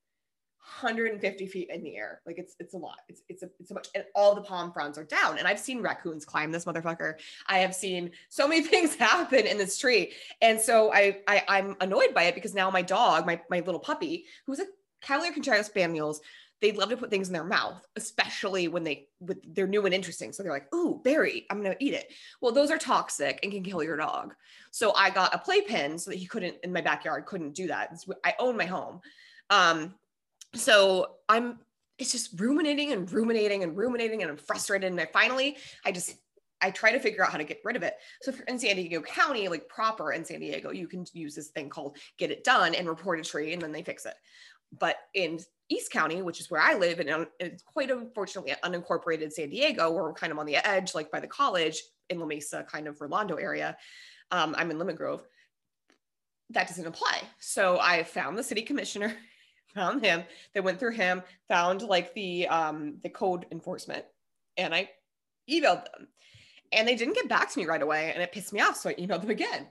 [0.70, 2.22] 150 feet in the air.
[2.26, 3.00] Like it's it's a lot.
[3.08, 5.38] It's it's a it's a much and all the palm fronds are down.
[5.38, 7.16] And I've seen raccoons climb this motherfucker.
[7.48, 10.14] I have seen so many things happen in this tree.
[10.42, 13.80] And so I, I I'm annoyed by it because now my dog, my my little
[13.80, 14.66] puppy, who's a
[15.02, 16.22] Cavalier King Charles Spaniels,
[16.62, 19.94] they love to put things in their mouth, especially when they with they're new and
[19.94, 20.34] interesting.
[20.34, 23.64] So they're like, "Ooh, berry, I'm gonna eat it." Well, those are toxic and can
[23.64, 24.36] kill your dog.
[24.72, 27.98] So I got a playpen so that he couldn't in my backyard couldn't do that.
[28.24, 29.02] I own my home.
[29.50, 29.96] Um,
[30.54, 31.60] so I'm
[32.00, 34.90] it's just ruminating and ruminating and ruminating and I'm frustrated.
[34.90, 36.16] And I finally, I just
[36.62, 37.96] I try to figure out how to get rid of it.
[38.22, 41.36] So if you're in San Diego County, like proper in San Diego, you can use
[41.36, 44.16] this thing called get it done and report a tree and then they fix it.
[44.78, 49.50] But in East County, which is where I live, and it's quite unfortunately unincorporated San
[49.50, 52.66] Diego, where we're kind of on the edge, like by the college in La Mesa,
[52.70, 53.78] kind of Rolando area.
[54.32, 55.26] Um, I'm in Lemon Grove.
[56.52, 57.22] That doesn't apply.
[57.40, 59.16] So I found the city commissioner
[59.74, 60.24] found him.
[60.54, 64.06] They went through him, found like the um the code enforcement,
[64.58, 64.90] and I
[65.50, 66.08] emailed them,
[66.72, 68.78] and they didn't get back to me right away, and it pissed me off.
[68.78, 69.68] So I emailed them again,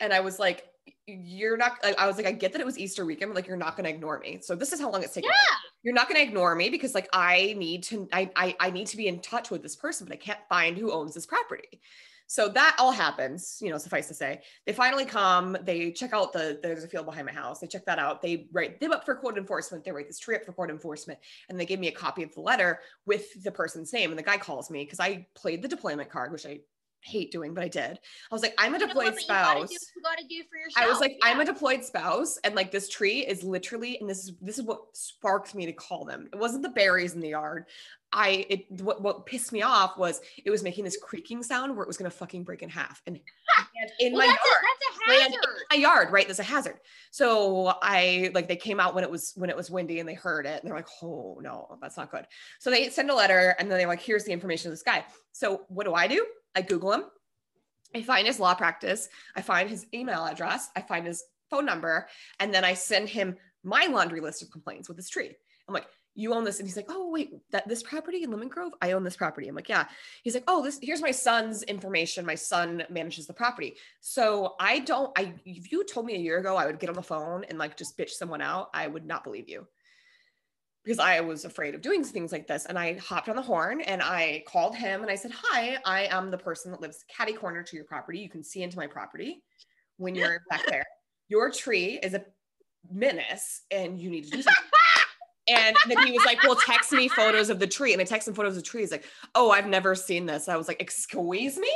[0.00, 0.68] and I was like,
[1.06, 3.56] "You're not." I was like, "I get that it was Easter weekend, but like you're
[3.56, 5.30] not going to ignore me." So this is how long it's taken.
[5.30, 5.56] Yeah.
[5.82, 8.08] You're not going to ignore me because like I need to.
[8.12, 10.76] I, I I need to be in touch with this person, but I can't find
[10.76, 11.80] who owns this property.
[12.28, 14.42] So that all happens, you know, suffice to say.
[14.66, 17.60] They finally come, they check out the, there's a field behind my house.
[17.60, 18.20] They check that out.
[18.20, 19.84] They write them up for code enforcement.
[19.84, 21.20] They write this tree up for code enforcement.
[21.48, 24.10] And they give me a copy of the letter with the person's name.
[24.10, 26.60] And the guy calls me because I played the deployment card, which I
[27.06, 27.98] hate doing, but I did.
[28.30, 29.22] I was like, I'm a deployed spouse.
[29.24, 30.86] You gotta, do, you gotta do for yourself.
[30.86, 31.30] I was like, yeah.
[31.30, 34.64] I'm a deployed spouse, and like this tree is literally, and this is this is
[34.64, 36.28] what sparked me to call them.
[36.32, 37.66] It wasn't the berries in the yard.
[38.12, 41.82] I it what, what pissed me off was it was making this creaking sound where
[41.82, 43.16] it was gonna fucking break in half and
[44.00, 44.62] in well, my that's yard.
[44.62, 45.40] A, that's a hazard.
[45.70, 46.26] my yard, right?
[46.26, 46.78] There's a hazard.
[47.10, 50.14] So I like they came out when it was when it was windy and they
[50.14, 52.26] heard it and they're like, oh no, that's not good.
[52.58, 55.04] So they send a letter and then they're like, here's the information of this guy.
[55.32, 56.26] So what do I do?
[56.54, 57.04] I Google him.
[57.94, 59.08] I find his law practice.
[59.34, 60.70] I find his email address.
[60.76, 62.08] I find his phone number,
[62.40, 65.34] and then I send him my laundry list of complaints with this tree.
[65.68, 65.86] I'm like,
[66.16, 68.72] you own this and he's like oh wait that this property in lemon grove?
[68.80, 69.48] I own this property.
[69.48, 69.86] I'm like yeah.
[70.22, 72.26] He's like oh this here's my son's information.
[72.26, 73.76] My son manages the property.
[74.00, 76.96] So i don't i if you told me a year ago i would get on
[76.96, 79.66] the phone and like just bitch someone out i would not believe you.
[80.84, 83.80] Because i was afraid of doing things like this and i hopped on the horn
[83.80, 87.32] and i called him and i said hi i am the person that lives catty
[87.32, 88.18] corner to your property.
[88.18, 89.42] You can see into my property
[89.98, 90.84] when you're back there.
[91.28, 92.24] Your tree is a
[92.90, 94.64] menace and you need to do something
[95.48, 97.92] and then he was like, Well, text me photos of the tree.
[97.92, 98.80] And I text him photos of the tree.
[98.80, 99.04] He's like,
[99.34, 100.48] Oh, I've never seen this.
[100.48, 101.72] I was like, Excuse me?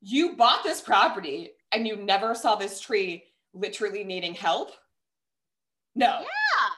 [0.00, 4.72] You bought this property and you never saw this tree literally needing help?
[5.94, 6.20] No.
[6.20, 6.26] Yeah.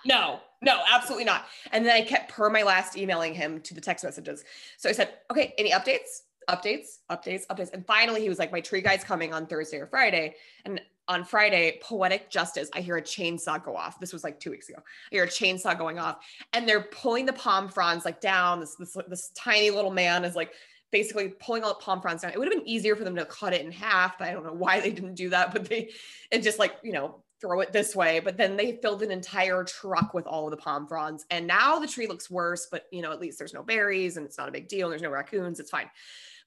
[0.07, 1.47] No, no, absolutely not.
[1.73, 4.45] And then I kept per my last emailing him to the text messages.
[4.79, 6.23] So I said, Okay, any updates?
[6.51, 7.73] Updates, updates, updates.
[7.73, 10.35] And finally, he was like, My tree guy's coming on Thursday or Friday.
[10.65, 14.01] And on Friday, poetic justice, I hear a chainsaw go off.
[14.01, 14.79] This was like two weeks ago.
[14.79, 18.61] I hear a chainsaw going off, and they're pulling the palm fronds like down.
[18.61, 20.53] This this this tiny little man is like
[20.91, 22.33] basically pulling all the palm fronds down.
[22.33, 24.47] It would have been easier for them to cut it in half, but I don't
[24.47, 25.53] know why they didn't do that.
[25.53, 25.91] But they
[26.33, 28.21] and just like you know throw it this way.
[28.21, 31.79] But then they filled an entire truck with all of the palm fronds, and now
[31.79, 32.69] the tree looks worse.
[32.71, 34.87] But you know at least there's no berries, and it's not a big deal.
[34.87, 35.61] And there's no raccoons.
[35.61, 35.91] It's fine.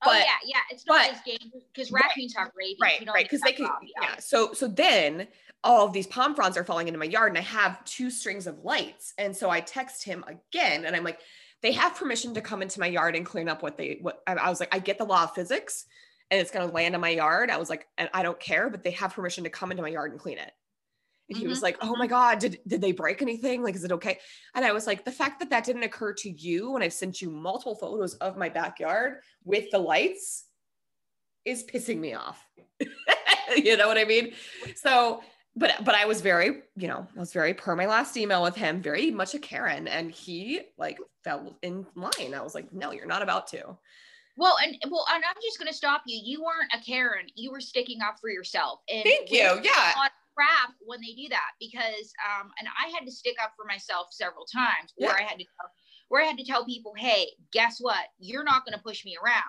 [0.06, 0.58] Oh yeah, yeah.
[0.70, 2.78] It's not as dangerous because right, raccoons have rabies.
[2.82, 5.28] right right because they can off, yeah so so then
[5.64, 8.48] all of these palm fronds are falling into my yard and i have two strings
[8.48, 11.20] of lights and so i text him again and i'm like
[11.62, 14.50] they have permission to come into my yard and clean up what they what i,
[14.50, 15.86] was like i get the law of physics
[16.30, 18.70] and it's going to land in my yard i was like and i don't care
[18.70, 20.52] but they have permission to come into my yard and clean it
[21.30, 23.84] and he was Mhm, like oh my god did did they break anything like is
[23.84, 24.20] it okay
[24.56, 27.22] and i was like the fact that that didn't occur to you when i've sent
[27.22, 30.46] you multiple photos of my backyard with the lights
[31.48, 32.46] is pissing me off.
[33.56, 34.34] you know what I mean?
[34.76, 35.24] So,
[35.56, 38.56] but but I was very, you know, I was very per my last email with
[38.56, 42.34] him, very much a Karen, and he like fell in line.
[42.36, 43.78] I was like, no, you're not about to.
[44.36, 46.20] Well, and well, and I'm just going to stop you.
[46.22, 47.26] You weren't a Karen.
[47.36, 48.82] You were sticking up for yourself.
[48.94, 49.62] And Thank you.
[49.64, 49.94] Yeah.
[50.38, 53.36] A lot of crap when they do that because, um, and I had to stick
[53.44, 55.26] up for myself several times where Yeah.
[55.26, 55.72] I had to, tell,
[56.10, 58.06] where I had to tell people, hey, guess what?
[58.20, 59.44] You're not going to push me around.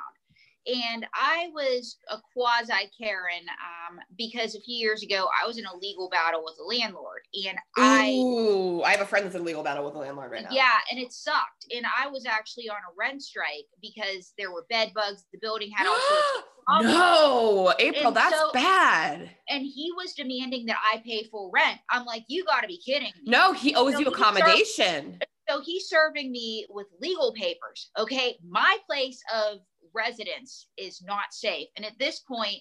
[0.66, 5.64] And I was a quasi Karen um, because a few years ago I was in
[5.64, 9.40] a legal battle with a landlord, and I Ooh, I have a friend that's in
[9.40, 10.50] a legal battle with a landlord right now.
[10.52, 11.64] yeah, and it sucked.
[11.74, 15.24] And I was actually on a rent strike because there were bed bugs.
[15.32, 16.94] The building had all sorts of problems.
[16.94, 19.30] no, April, And that's so- bad.
[19.48, 21.80] And he was demanding that I pay full rent.
[21.90, 23.30] I'm like, you got to be kidding me.
[23.30, 25.18] No, he owes No, you he served- accommodation.
[25.48, 27.90] So he's serving me with legal papers.
[27.98, 28.36] Okay.
[28.46, 29.60] My place of
[29.94, 31.68] residence is not safe.
[31.76, 32.58] And at this point,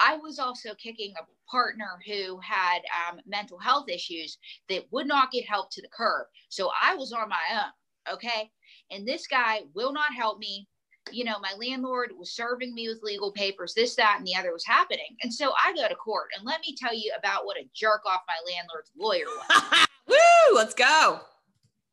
[0.00, 4.36] I was also kicking a partner who had um, mental health issues
[4.68, 6.26] that would not get help to the curb.
[6.50, 8.14] So I was on my own.
[8.14, 8.50] Okay.
[8.90, 10.68] And this guy will not help me.
[11.12, 14.52] You know, my landlord was serving me with legal papers, this, that, and the other
[14.52, 15.16] was happening.
[15.22, 16.28] And so I go to court.
[16.36, 20.56] And let me tell you about what a jerk off my landlord's lawyer was Woo,
[20.56, 21.20] let's go.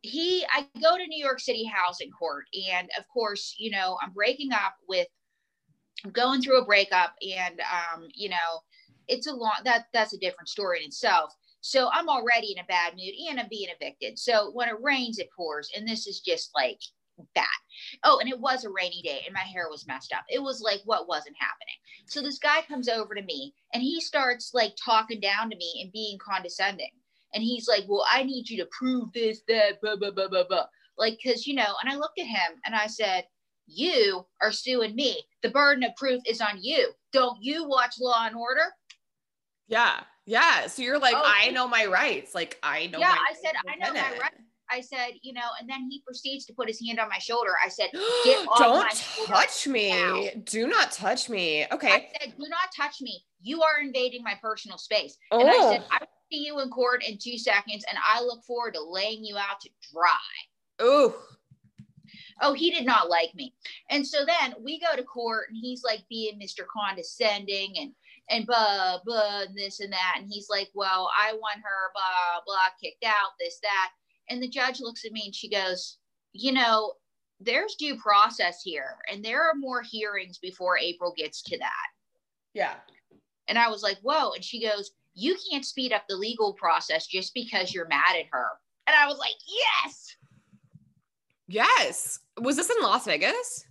[0.02, 4.12] he i go to new york city housing court and of course you know i'm
[4.12, 5.08] breaking up with
[6.04, 8.60] i'm going through a breakup and um you know
[9.08, 12.68] it's a long that that's a different story in itself so i'm already in a
[12.68, 16.20] bad mood and i'm being evicted so when it rains it pours and this is
[16.20, 16.80] just like
[17.36, 17.46] bad
[18.04, 20.62] oh and it was a rainy day and my hair was messed up it was
[20.62, 21.76] like what wasn't happening
[22.08, 25.82] so this guy comes over to me and he starts like talking down to me
[25.84, 26.90] and being condescending
[27.34, 30.46] and he's like, "Well, I need you to prove this, that, blah blah blah blah
[30.48, 30.66] blah."
[30.98, 33.26] Like, cause you know, and I looked at him and I said,
[33.68, 35.24] "You are suing me.
[35.42, 36.92] The burden of proof is on you.
[37.12, 38.74] Don't you watch Law and Order?"
[39.68, 40.02] Yeah.
[40.26, 40.68] Yeah.
[40.68, 42.34] So you're like, Oh, I know my rights.
[42.34, 43.00] Like I know.
[43.00, 44.36] Yeah, my I said, I know my rights.
[44.72, 47.52] I said, you know, and then he proceeds to put his hand on my shoulder.
[47.64, 47.90] I said,
[48.26, 49.90] Get off Don't touch me.
[49.92, 50.24] now.
[50.46, 51.66] Do not touch me.
[51.72, 51.92] Okay.
[51.92, 53.24] I said, "Do not touch me.
[53.42, 55.90] You are invading my personal space." Oh, And I said, oh.
[55.92, 59.24] "I will see you in court in two seconds, and I look forward to laying
[59.24, 61.14] you out to dry." ooh.
[62.42, 63.54] Oh, he did not like me.
[63.90, 66.66] And so then we go to court and he's like being Mr.
[66.68, 67.92] Condescending and
[68.30, 70.16] and blah blah and this and that.
[70.18, 73.92] And he's like, Well, I want her blah blah kicked out, this, that.
[74.30, 75.98] And the judge looks at me and she goes,
[76.34, 76.94] You know,
[77.40, 81.88] there's due process here, and there are more hearings before April gets to that.
[82.54, 82.76] Yeah.
[83.48, 84.32] And I was like, Whoa.
[84.34, 88.26] And she goes, You can't speed up the legal process just because you're mad at
[88.32, 88.48] her.
[88.88, 90.16] And I was like, Yes.
[91.48, 92.20] Yes.
[92.40, 93.66] Was this in Las Vegas?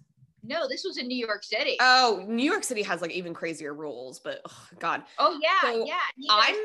[0.45, 1.77] No, this was in New York City.
[1.81, 5.61] Oh, New York City has like even crazier rules, but oh, God, oh, yeah.
[5.63, 5.95] so yeah.
[6.17, 6.57] And he I'm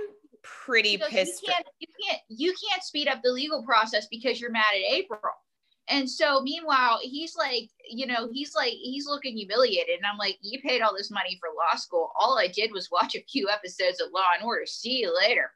[0.43, 1.41] pretty pissed.
[1.43, 4.93] You can't, you can't, you can't speed up the legal process because you're mad at
[4.93, 5.19] April.
[5.89, 9.95] And so meanwhile, he's like, you know, he's like, he's looking humiliated.
[9.95, 12.11] And I'm like, you paid all this money for law school.
[12.19, 14.65] All I did was watch a few episodes of Law and Order.
[14.65, 15.49] See you later.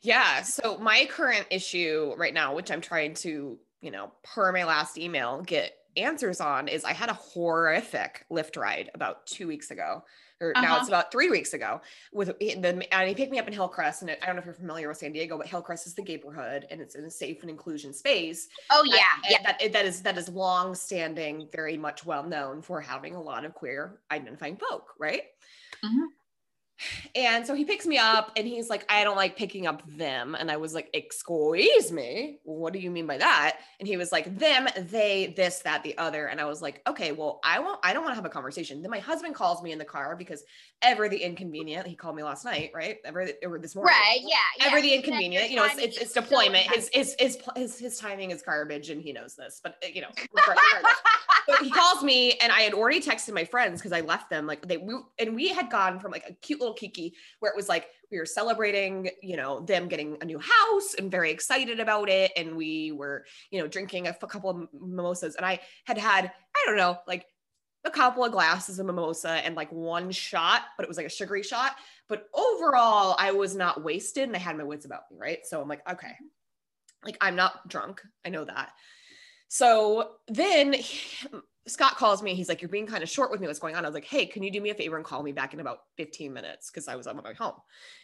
[0.00, 0.42] Yeah.
[0.42, 4.96] So my current issue right now, which I'm trying to, you know, per my last
[4.96, 10.04] email, get answers on, is I had a horrific Lyft ride about two weeks ago,
[10.40, 10.76] or now Uh-huh.
[10.80, 11.80] it's about three weeks ago.
[12.12, 14.54] With the and he picked me up in Hillcrest, and I don't know if you're
[14.54, 17.50] familiar with San Diego, but Hillcrest is the neighborhood, and it's in a safe and
[17.50, 18.48] inclusion space.
[18.70, 19.42] Oh that- yeah, yeah.
[19.42, 23.44] That that is that is long standing, very much well known for having a lot
[23.44, 25.22] of queer identifying folk, right?
[25.84, 26.06] Mhm.
[27.14, 30.34] And so he picks me up and he's like, I don't like picking up them.
[30.34, 33.58] And I was like, Excuse me, what do you mean by that?
[33.80, 36.26] And he was like, Them, they, this, that, the other.
[36.26, 38.82] And I was like, Okay, well, I won't, I don't want to have a conversation.
[38.82, 40.44] Then my husband calls me in the car because
[40.82, 42.98] ever the inconvenient, he called me last night, right?
[43.04, 43.94] Ever or this morning.
[43.94, 44.66] Right, yeah, yeah.
[44.66, 46.66] Ever the inconvenient, you know, it's, it's, it's deployment.
[46.70, 50.08] His, his, his, his, his timing is garbage and he knows this, but you know.
[51.62, 54.66] He calls me and I had already texted my friends because I left them like
[54.66, 57.68] they we, and we had gone from like a cute little kiki where it was
[57.68, 62.08] like we were celebrating, you know, them getting a new house and very excited about
[62.08, 62.32] it.
[62.36, 65.36] And we were, you know, drinking a, couple of mimosas.
[65.36, 67.26] And I had had, I don't know, like
[67.84, 71.10] a couple of glasses of mimosa and like one shot, but it was like a
[71.10, 71.72] sugary shot.
[72.08, 75.38] But overall, I was not wasted and I had my wits about me, right?
[75.44, 76.12] So I'm like, okay,
[77.04, 78.02] like I'm not drunk.
[78.24, 78.70] I know that.
[79.48, 81.28] So then he-
[81.68, 82.34] Scott calls me.
[82.34, 83.46] He's like, You're being kind of short with me.
[83.46, 83.84] What's going on?
[83.84, 85.60] I was like, Hey, can you do me a favor and call me back in
[85.60, 86.70] about 15 minutes?
[86.70, 87.54] Because I was on my way home.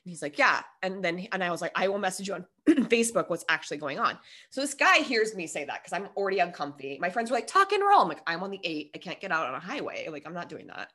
[0.05, 0.63] And he's like, Yeah.
[0.83, 3.99] And then, and I was like, I will message you on Facebook what's actually going
[3.99, 4.19] on.
[4.51, 6.99] So this guy hears me say that because I'm already uncomfy.
[7.01, 8.01] My friends were like, Talk and roll.
[8.01, 8.91] I'm like, I'm on the eight.
[8.95, 10.09] I can't get out on a highway.
[10.11, 10.93] Like, I'm not doing that.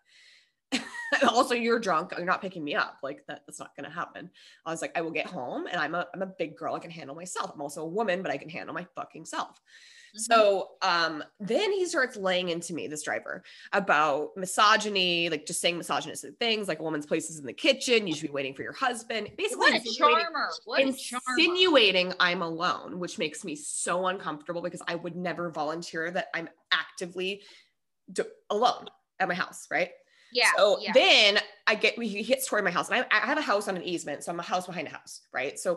[1.29, 2.13] also, you're drunk.
[2.17, 2.97] You're not picking me up.
[3.03, 4.29] Like that, that's not gonna happen.
[4.65, 6.75] I was like, I will get home and I'm a I'm a big girl.
[6.75, 7.51] I can handle myself.
[7.53, 9.61] I'm also a woman, but I can handle my fucking self.
[10.15, 15.77] So um, then he starts laying into me, this driver, about misogyny, like just saying
[15.77, 18.07] misogynistic things, like a woman's place is in the kitchen.
[18.07, 19.29] You should be waiting for your husband.
[19.37, 20.49] Basically, what a insinuating- charmer.
[20.65, 22.15] What a charmer.
[22.19, 27.43] I'm alone, which makes me so uncomfortable because I would never volunteer that I'm actively
[28.49, 28.87] alone
[29.19, 29.91] at my house, right?
[30.31, 30.49] Yeah.
[30.57, 30.91] So yeah.
[30.93, 33.75] then I get he hits toward my house, and I, I have a house on
[33.77, 35.57] an easement, so I'm a house behind a house, right?
[35.57, 35.75] So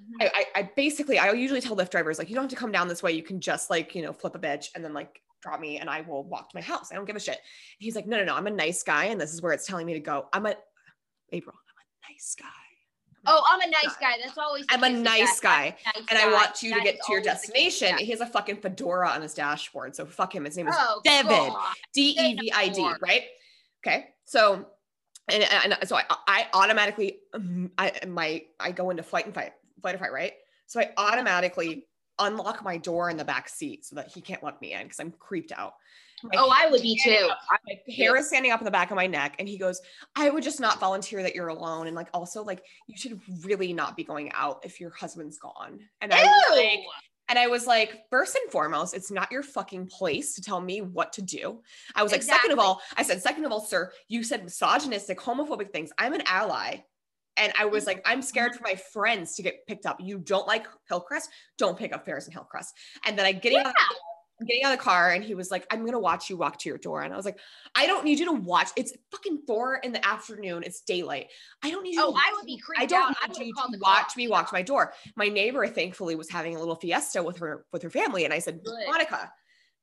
[0.00, 0.22] Mhm.
[0.22, 2.72] I, I, I basically I usually tell Lyft drivers like you don't have to come
[2.72, 5.20] down this way, you can just like you know flip a bitch and then like
[5.42, 6.90] drop me, and I will walk to my house.
[6.92, 7.34] I don't give a shit.
[7.34, 7.40] And
[7.78, 9.86] he's like, no, no, no, I'm a nice guy, and this is where it's telling
[9.86, 10.28] me to go.
[10.32, 10.54] I'm a
[11.30, 12.46] April, I'm a nice guy.
[13.24, 14.14] Oh, I'm a nice guy.
[14.24, 14.66] That's always.
[14.68, 15.76] I'm a nice that.
[15.84, 17.96] guy, nice and I want you to get to your always the case with destination.
[17.96, 18.00] that.
[18.00, 20.44] He has a fucking fedora on his dashboard, so fuck him.
[20.44, 21.52] His name is Oh, David.
[21.94, 23.22] D E V I D, right?
[23.84, 24.06] Okay.
[24.24, 24.66] So,
[25.28, 29.52] and, and so I, I automatically, um, I my I go into flight and fight,
[29.80, 30.32] flight or fight, right?
[30.66, 31.86] So I automatically
[32.18, 35.00] unlock my door in the back seat so that he can't let me in because
[35.00, 35.74] I'm creeped out.
[36.22, 37.28] My Oh, I would be too.
[37.50, 39.80] my hair is standing up in the back of my neck and he goes
[40.14, 43.72] i would just not volunteer that you're alone and like also like you should really
[43.72, 46.78] not be going out if your husband's gone and i was like.
[47.28, 50.80] And i was like first and foremost it's not your fucking place to tell me
[50.80, 51.60] what to do
[51.94, 55.18] i was like second of all i said second of all sir you said misogynistic
[55.18, 56.76] homophobic things i'm an ally
[57.36, 58.26] and I was like, I'm mm-hmm.
[58.26, 59.98] scared for my friends to get picked up.
[60.00, 61.30] You don't like Hillcrest?
[61.56, 62.74] Don't pick up Ferris and Hillcrest.
[63.06, 63.96] And then I get out, I'm
[64.44, 66.68] getting out of the car and he was like, I'm gonna watch you walk to
[66.68, 67.02] your door.
[67.02, 67.38] And I was like,
[67.74, 68.68] I don't need you to watch.
[68.76, 70.62] It's fucking four in the afternoon.
[70.64, 71.28] It's daylight.
[71.62, 72.02] I don't need you.
[72.02, 73.28] Oh, to I would be creeped I don't out.
[73.28, 74.92] Need would've you to watch me walk to my door.
[75.16, 78.38] My neighbor, thankfully, was having a little fiesta with her with her family, and I
[78.38, 78.86] said, Good.
[78.86, 79.30] Monica,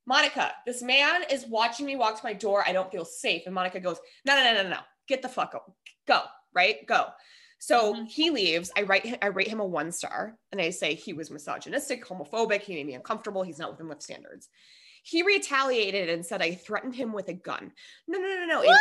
[0.05, 2.63] Monica, this man is watching me walk to my door.
[2.67, 3.43] I don't feel safe.
[3.45, 4.79] And Monica goes, No, no, no, no, no.
[5.07, 5.71] Get the fuck up.
[6.07, 6.21] Go.
[6.53, 6.85] Right.
[6.87, 7.05] Go.
[7.59, 8.07] So Mhm.
[8.07, 8.71] he leaves.
[8.75, 9.19] I write.
[9.21, 12.61] I rate him a one star, and I say he was misogynistic, homophobic.
[12.61, 13.43] He made me uncomfortable.
[13.43, 14.49] He's not within Lyft standards.
[15.03, 17.73] He retaliated and said I threatened him with a gun.
[18.07, 18.61] No, no, no, no.
[18.61, 18.79] What?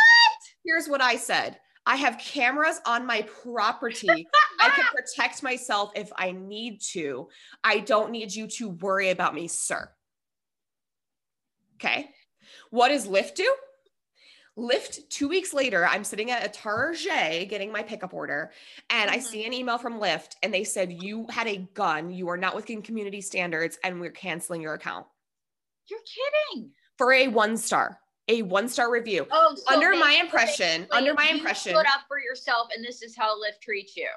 [0.65, 1.59] Here's what I said.
[1.85, 4.27] I have cameras on my property.
[4.59, 7.29] I can protect myself if I need to.
[7.63, 9.89] I don't need you to worry about me, sir.
[11.75, 12.13] Okay.
[12.69, 13.55] What does Lyft do?
[14.63, 18.51] Lyft, two weeks later, I'm sitting at a Target getting my pickup order,
[18.89, 19.23] and I Mhm.
[19.23, 22.55] see an email from Lyft, and they said, You had a gun, you are not
[22.55, 25.07] within community standards, and we're canceling your account
[25.87, 26.73] You're kidding.
[26.97, 29.25] for a one star, a one star review.
[29.31, 33.01] Oh, so Under my impression, under my you impression, stood up for yourself, and this
[33.01, 34.09] is how Lyft treats you.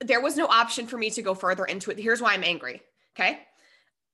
[0.00, 1.98] there was no option for me to go further into it.
[1.98, 2.82] Here's why I'm angry.
[3.18, 3.46] Okay.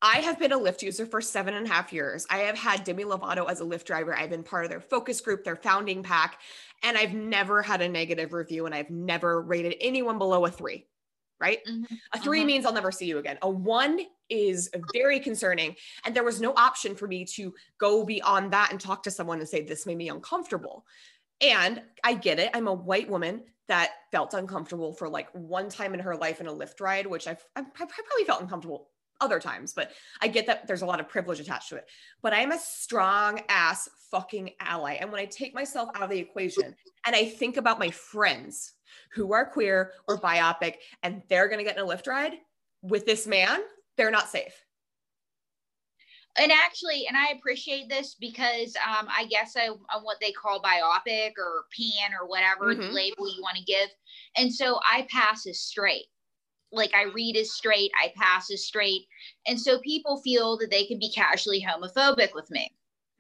[0.03, 2.27] I have been a Lyft user for seven and a half years.
[2.31, 4.17] I have had Demi Lovato as a Lyft driver.
[4.17, 6.41] I've been part of their focus group, their founding pack,
[6.83, 10.89] and I've never had a negative review and I've never rated anyone below a three,
[11.39, 11.61] right?
[11.67, 12.01] Mhm.
[12.15, 12.47] A 3 Mhm.
[12.47, 13.39] means I'll never see you again.
[13.43, 15.77] A one is very concerning.
[16.05, 19.39] And there was no option for me to go beyond that and talk to someone
[19.41, 20.87] and say, this made me uncomfortable.
[21.41, 22.51] And I get it.
[22.55, 26.47] I'm a white woman that felt uncomfortable for like one time in her life in
[26.47, 28.90] a Lyft ride, which I've, I've I probably felt uncomfortable
[29.21, 31.89] other times, but I get that there's a lot of privilege attached to it.
[32.23, 34.95] But I'm a strong ass fucking ally.
[34.95, 36.75] And when I take myself out of the equation
[37.07, 38.73] and I think about my friends
[39.13, 42.35] who are queer or biopic and they're going to get in a Lyft ride
[42.83, 43.61] with this man,
[43.97, 44.55] they're not safe.
[46.37, 50.63] and actually, and I appreciate this because um, I guess I, I'm what they call
[50.63, 52.93] biopic or pan or whatever Mhm.
[52.93, 53.91] label you want to give.
[54.37, 56.07] And so I pass as straight.
[56.73, 59.03] Like I read as straight, I pass as straight.
[59.47, 62.71] And so people feel that they can be casually homophobic with me.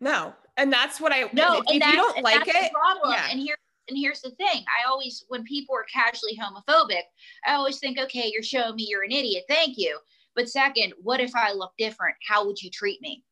[0.01, 0.32] No.
[0.57, 3.12] And that's what I, No, if, and if you don't like it, problem.
[3.12, 3.28] yeah.
[3.30, 3.57] And here
[3.88, 4.64] and here's the thing.
[4.78, 7.03] I always when people are casually homophobic,
[7.46, 9.44] I always think, okay, you're showing me you're an idiot.
[9.48, 9.98] Thank you.
[10.36, 12.14] But second, what if I look different?
[12.28, 13.24] How would you treat me?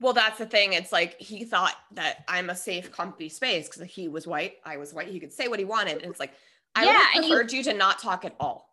[0.00, 0.72] Well, that's the thing.
[0.72, 4.54] It's like he thought that I'm a safe, comfy space because he was white.
[4.64, 5.08] I was white.
[5.08, 6.02] He could say what he wanted.
[6.02, 6.32] And it's like,
[6.74, 8.68] I would Yeah, have and you- you to not talk at all.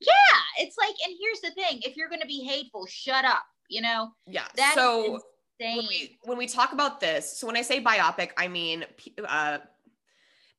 [0.00, 3.44] Yeah, it's like, and here's the thing: if you're going to be hateful, shut up.
[3.68, 4.44] You know, Yeah.
[4.56, 5.20] That so
[5.58, 8.84] when we when we talk about this, so when I say biopic, I mean
[9.26, 9.58] uh,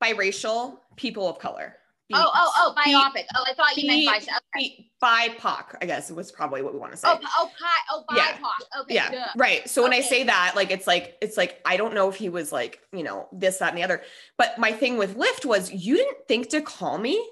[0.04, 1.76] biracial people of color.
[2.14, 3.26] Oh, oh, oh, biopic.
[3.36, 4.38] Oh, I thought you meant bi.
[4.56, 4.90] Okay.
[5.04, 7.08] BIPOC, I guess was probably what we want to say.
[7.10, 8.38] Oh, oh, pi- oh, Yeah.
[8.38, 8.82] BIPOC.
[8.82, 11.94] Okay, yeah right so when i say that like it's like it's like i don't
[11.94, 14.02] know if he was like you know this that and the other
[14.38, 17.24] but my thing with lyft was you didn't think to call me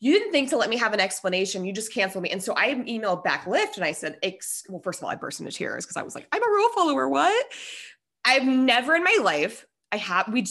[0.00, 1.64] you didn't think to let me have an explanation.
[1.64, 2.30] You just canceled me.
[2.30, 5.14] And so i emailed back lyft and i said Ex- well first of all i
[5.14, 7.08] burst into tears because i was like i'm a rule follower.
[7.08, 7.46] What?
[8.24, 10.46] I've never in my life i have we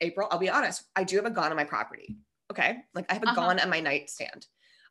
[0.00, 2.16] april i'll be honest i do have a gun on my property
[2.50, 2.78] okay?
[2.94, 3.34] Like i have a Uh-huh.
[3.36, 4.46] gun on my nightstand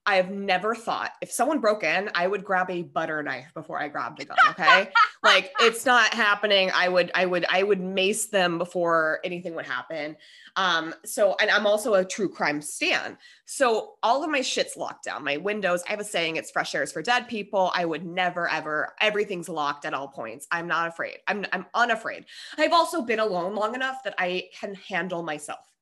[0.06, 3.80] I have never thought if someone broke in, I would grab a butter knife before
[3.80, 4.38] I grabbed a gun.
[4.54, 4.90] Okay.
[5.24, 6.70] like it's not happening.
[6.76, 10.16] I would, I would, I would mace them before anything would happen.
[10.56, 13.18] Um, so, and I'm also a true crime stan.
[13.46, 15.24] So all of my shit's locked down.
[15.24, 17.72] My windows, I have a saying, it's fresh air is for dead people.
[17.74, 20.48] I would never, ever, everything's locked at all points.
[20.52, 21.18] I'm not afraid.
[21.28, 22.26] I'm, I'm unafraid.
[22.58, 25.73] I've also been alone long enough that I can handle myself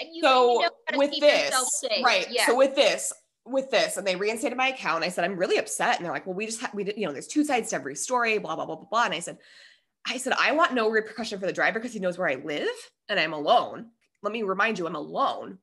[0.00, 2.46] Yeah, and you, so you know with this right Yeah.
[2.46, 3.12] so with this
[3.46, 6.26] with this and they reinstated my account i said i'm really upset and they're like
[6.26, 8.56] well we just ha- we did you know there's two sides to every story blah
[8.56, 9.36] blah blah blah blah and i said
[10.08, 12.68] i said i want no repercussion for the driver because he knows where i live
[13.08, 13.86] and i'm alone.
[14.22, 15.58] Let me remind you i'm alone.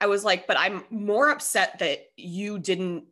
[0.00, 3.04] I was like but i'm more upset that you didn't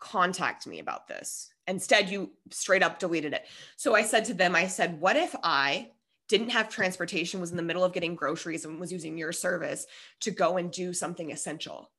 [0.00, 1.50] contact me about this.
[1.68, 3.44] Instead you straight up deleted it.
[3.76, 5.90] So i said to them i said what if i
[6.28, 9.86] didn't have transportation, was in the middle of getting groceries and was using your service
[10.20, 11.90] to go and do something essential.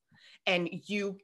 [0.46, 1.18] And you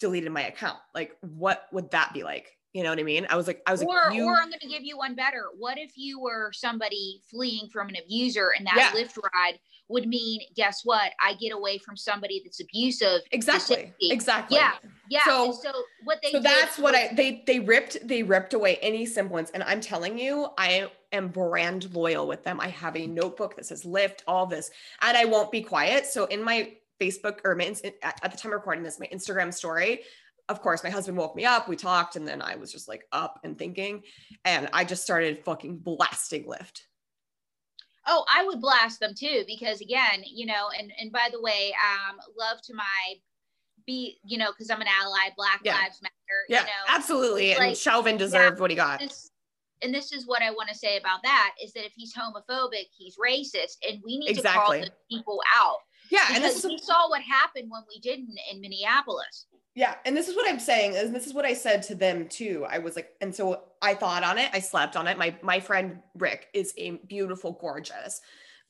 [0.00, 0.78] deleted my account.
[0.94, 2.56] Like, what would that be like?
[2.72, 3.26] You know what I mean?
[3.28, 5.14] I was like, I was or, like, you, or I'm going to give you one
[5.14, 5.44] better.
[5.58, 8.90] What if you were somebody fleeing from an abuser and that Yeah.
[9.02, 9.58] Lyft ride
[9.88, 11.12] would mean, guess what?
[11.20, 13.20] I get away from somebody that's abusive.
[13.30, 14.56] exactly, exactly.
[14.56, 14.72] Yeah.
[15.10, 15.24] Yeah.
[15.26, 15.70] So- so
[16.04, 19.50] what they so that's what was- I they they ripped they ripped away any semblance
[19.50, 22.58] and I'm telling you I am brand loyal with them.
[22.58, 24.70] I have a notebook that says Lyft all this
[25.02, 26.06] and I won't be quiet.
[26.06, 30.00] So in my Facebook or my, at at the time recording this my Instagram story
[30.52, 33.04] of course my husband woke me up we talked and then I was just like
[33.10, 34.02] up and thinking
[34.44, 36.82] and I just started fucking blasting Lyft.
[38.06, 41.72] Oh, I would blast them too because again, you know, and and by the way,
[41.82, 43.14] um, love to my
[43.86, 45.74] be, you know, because I'm an ally, Black Yeah.
[45.74, 46.12] Lives Matter.
[46.48, 49.00] Yeah, you know, absolutely and like, Chauvin deserved what he got.
[49.00, 49.30] this
[49.82, 52.86] and this is what I want to say about that is that if he's homophobic,
[52.96, 54.80] he's racist, and we need Exactly.
[54.82, 55.78] to call those people out
[56.10, 59.46] Yeah, and this because is we saw what happened when we didn't in Minneapolis.
[59.74, 62.28] Yeah, and this is what I'm saying, and this is what I said to them
[62.28, 62.66] too.
[62.68, 65.16] I was like, and so I thought on it, I slept on it.
[65.16, 68.20] My my friend Rick is a beautiful, gorgeous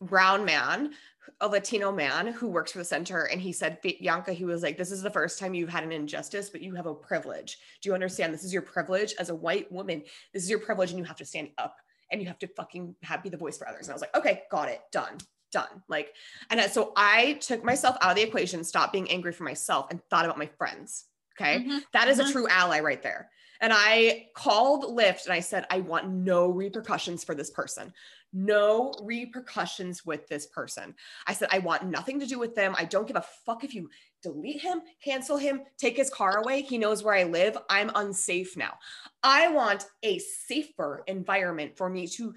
[0.00, 0.92] brown man,
[1.40, 4.78] a Latino man who works for the center, and he said, Bianca, he was like,
[4.78, 7.59] this is the first time you've had an injustice, but you have a privilege.
[7.80, 8.32] Do you understand?
[8.32, 10.05] This is your privilege as a white woman.
[10.32, 11.76] This is your privilege, and you have to stand up
[12.12, 13.88] and you have to fucking have be the voice for others.
[13.88, 15.18] And I was like, okay, got it, done
[15.53, 15.82] done.
[15.88, 16.14] Like,
[16.50, 20.03] and so I took myself out of the equation, stopped being angry for myself, and
[20.11, 21.05] thought about my friends.
[21.40, 21.61] Okay.
[21.61, 22.32] Mhm, That is a mhm.
[22.32, 23.30] true ally right there.
[23.61, 27.92] And I called Lyft and I said, I want no repercussions for this person.
[28.32, 30.94] No repercussions with this person.
[31.26, 32.74] I said, I want nothing to do with them.
[32.76, 33.88] I don't give a fuck if you
[34.22, 36.62] delete him, cancel him, take his car away.
[36.62, 37.57] He knows where I live.
[37.70, 38.78] I'm unsafe now.
[39.22, 42.34] I want a safer environment for me to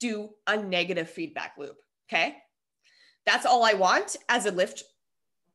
[0.00, 1.76] do a negative feedback loop.
[2.10, 2.36] Okay.
[3.26, 4.82] That's all I want as a Lyft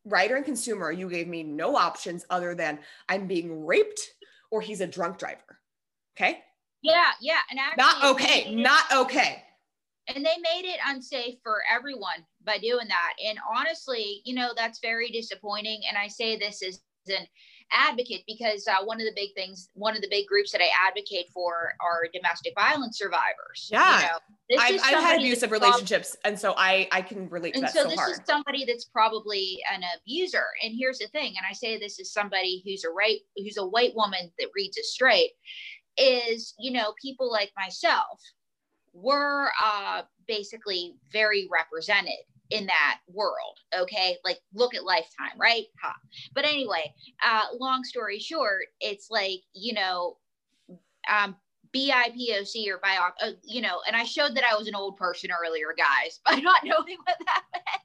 [0.05, 0.91] writer and consumer.
[0.91, 4.01] You gave me no options other than I'm being raped
[4.51, 5.59] or he's a drunk driver.
[6.17, 6.39] Okay.
[6.81, 7.11] Yeah.
[7.21, 7.39] Yeah.
[7.49, 8.55] And actually, not okay.
[8.55, 9.43] Not okay.
[10.07, 13.13] And they made it unsafe for everyone by doing that.
[13.23, 15.81] And honestly, you know, that's very disappointing.
[15.87, 17.27] And I say this as an
[17.71, 20.69] advocate because uh, one of the big things, one of the big groups that I
[20.87, 23.69] advocate for are domestic violence survivors.
[23.71, 24.01] Yeah.
[24.49, 26.15] You know, I've, I've had abusive relationships.
[26.25, 28.11] and so I, I can relate to and that so, so this hard.
[28.11, 30.45] is somebody that's probably an abuser.
[30.63, 31.33] And here's the thing.
[31.37, 34.77] And I say this is somebody who's a right, who's a white woman that reads
[34.77, 35.31] it straight
[35.97, 38.19] is, you know, people like myself
[38.93, 42.19] were uh, basically very represented
[42.49, 43.57] in that world.
[43.77, 44.17] Okay.
[44.23, 45.65] Like look at Lifetime, right?
[45.81, 45.93] Huh.
[46.33, 46.93] But anyway,
[47.25, 50.17] uh, long story short, it's like, you know,
[51.09, 51.35] um,
[51.75, 55.29] BIPOC or bio, uh, you know, and I showed that I was an old person
[55.31, 57.83] earlier, guys, by not knowing what that meant.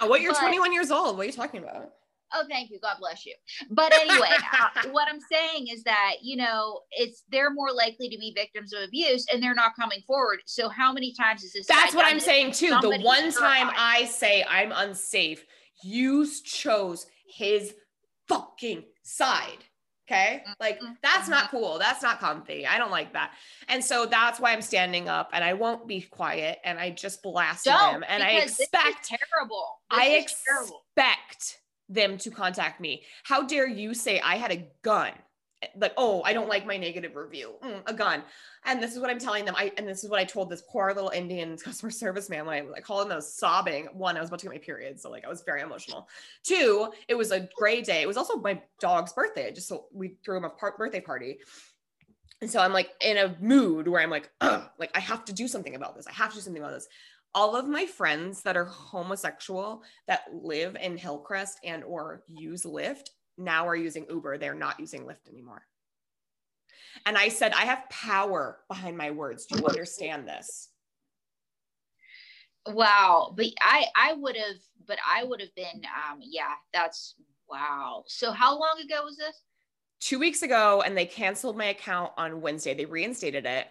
[0.00, 0.20] Oh, what?
[0.20, 1.16] You're But- 21 years old.
[1.16, 1.92] What are you talking about?
[2.32, 2.78] Oh, thank you.
[2.80, 3.34] God bless you.
[3.70, 8.18] But anyway, uh, what I'm saying is that, you know, it's they're more likely to
[8.18, 10.40] be victims of abuse and they're not coming forward.
[10.46, 11.66] So how many times is this?
[11.66, 12.76] That's what I'm saying too.
[12.80, 13.70] The one time.
[13.76, 15.44] I say I'm unsafe,
[15.82, 17.74] you chose his
[18.28, 19.64] fucking side.
[20.06, 20.44] Okay.
[20.60, 20.96] Like Mhm.
[21.02, 21.78] that's not cool.
[21.78, 22.66] That's not comfy.
[22.66, 23.32] I don't like that.
[23.68, 27.22] And so that's why I'm standing up and I won't be quiet and I just
[27.22, 29.80] blasted Don't, him and I because this is expect terrible.
[29.90, 30.84] This I is terrible.
[31.88, 33.02] Them to contact me.
[33.24, 35.12] How dare you say I had a gun?
[35.76, 37.54] Like, oh, I don't like my negative review.
[37.64, 38.22] Mm, a gun.
[38.66, 39.54] And this is what I'm telling them.
[39.56, 42.54] I and this is what I told this poor little Indian customer service man when
[42.54, 43.12] I, I called him.
[43.12, 43.86] I was sobbing.
[43.92, 46.08] One, I was about to get my period, so like I was very emotional.
[46.42, 48.02] Two, it was a gray day.
[48.02, 49.52] It was also my dog's birthday.
[49.52, 51.38] Just so we threw him a par- birthday party.
[52.40, 55.48] And so I'm like in a mood where I'm like, like I have to do
[55.48, 56.06] something about this.
[56.06, 56.88] I have to do something about this
[57.34, 63.10] all of my friends that are homosexual that live in Hillcrest and or use Lyft
[63.36, 64.38] now are using Uber.
[64.38, 65.66] They're not using Lyft anymore.
[67.06, 69.46] And I said, I have power behind my words.
[69.46, 70.68] Do you understand this?
[72.66, 73.34] Wow.
[73.36, 74.56] But I I would have
[74.86, 77.14] but I would have been um yeah, that's
[77.48, 78.04] wow.
[78.06, 79.42] So how long ago was this?
[80.00, 82.74] Two weeks ago, and they canceled my account on Wednesday.
[82.74, 83.68] They reinstated it.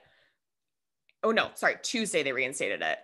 [1.24, 3.00] Oh no, sorry, Tuesday they reinstated it.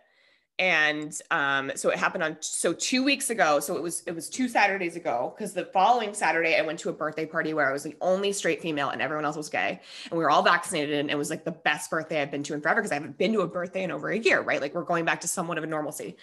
[0.59, 4.29] And um, so it happened on so two weeks ago so it was it was
[4.29, 7.71] two saturdays ago because the following saturday i went to a birthday party where i
[7.71, 9.79] was the only straight female and everyone else was gay.
[10.11, 12.53] And we were all vaccinated and it was like the best birthday i've been to
[12.53, 14.61] in forever because i haven't been to a birthday in over a year right?
[14.61, 16.17] Like we're going back to somewhat of a normalcy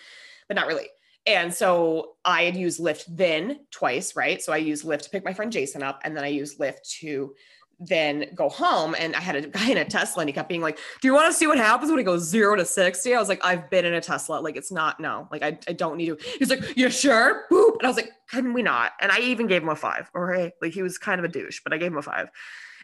[0.49, 0.89] but not really.
[1.27, 4.41] And so I had used Lyft then twice, right?
[4.41, 6.89] So I used Lyft to pick my friend Jason up, and then I used Lyft
[7.01, 7.35] to
[7.79, 8.95] then go home.
[8.99, 11.15] And I had a guy in a Tesla, and he kept being like, "Do you
[11.15, 13.15] want to see what happens when it goes zero to 60?
[13.15, 14.41] I was like, "I've been in a Tesla.
[14.41, 15.29] Like, it's not no.
[15.31, 17.75] Like, I, I don't need to." He's like, "You sure?" Boop.
[17.79, 20.11] And I was like, "Can we not?" And I even gave him a five.
[20.17, 22.29] Okay, like he was kind of a douche, but I gave him a five.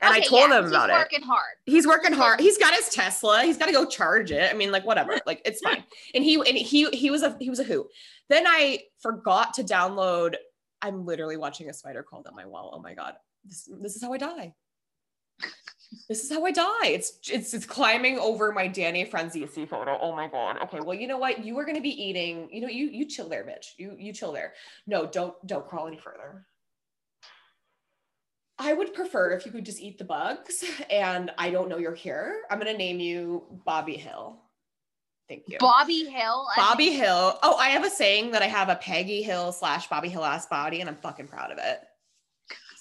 [0.02, 0.94] And I told yeah, him about it.
[0.94, 1.54] he's working hard.
[1.64, 2.40] he's working hard.
[2.40, 3.44] He's got his Tesla.
[3.44, 4.50] He's got to go charge it.
[4.50, 5.16] I mean, like whatever.
[5.26, 5.84] Like it's fine.
[6.12, 7.88] And he and he he was a he was a who.
[8.28, 10.34] Then I forgot to download.
[10.82, 12.72] I'm literally watching a spider crawl down my wall.
[12.74, 13.14] Oh my god.
[13.44, 14.54] This this is how I die.
[16.08, 16.86] This is how I die.
[16.86, 19.98] It's it's it's climbing over my Danny Franzese photo.
[20.00, 20.56] Oh my god.
[20.64, 20.80] Okay.
[20.80, 21.44] Well, you know what?
[21.44, 22.48] You are gonna be eating.
[22.50, 23.72] You know, you you chill there, bitch.
[23.78, 24.54] You you chill there.
[24.86, 26.46] No, don't don't crawl any further.
[28.58, 31.94] I would prefer if you could just eat the bugs and I don't know you're
[31.94, 32.42] here.
[32.48, 34.40] I'm going to name you Bobby Hill.
[35.28, 35.56] Thank you.
[35.58, 36.46] Bobby Hill.
[36.56, 37.38] Bobby think- Hill.
[37.42, 40.46] Oh, I have a saying that I have a Peggy Hill slash Bobby Hill ass
[40.46, 41.80] body and I'm fucking proud of it.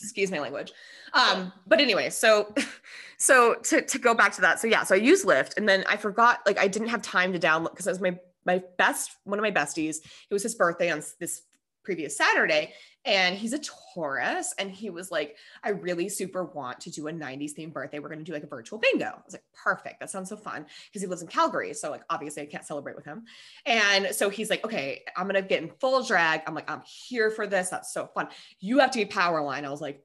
[0.02, 0.72] Excuse my language.
[1.14, 2.54] Um, but anyway, so
[3.18, 4.60] so to, to go back to that.
[4.60, 7.34] So yeah, so I used Lyft and then I forgot, like I didn't have time
[7.34, 9.98] to download because it was my my best, one of my besties.
[9.98, 11.44] It was his birthday on this
[11.84, 12.74] previous Saturday.
[13.04, 13.60] And he's a
[13.94, 14.54] Taurus.
[14.60, 17.98] And he was like, I really super want to do a 90s themed birthday.
[17.98, 19.06] We're going to do like a virtual bingo.
[19.06, 20.00] I was like, perfect.
[20.00, 20.68] That sounds so fun.
[20.86, 21.74] Because he lives in Calgary.
[21.74, 23.24] So, like, obviously, I can't celebrate with him.
[23.66, 26.42] And so he's like, okay, I'm going to get in full drag.
[26.46, 27.70] I'm like, I'm here for this.
[27.70, 28.28] That's so fun.
[28.60, 29.66] You have to be Powerline.
[29.66, 30.04] I was like,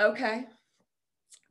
[0.00, 0.46] okay.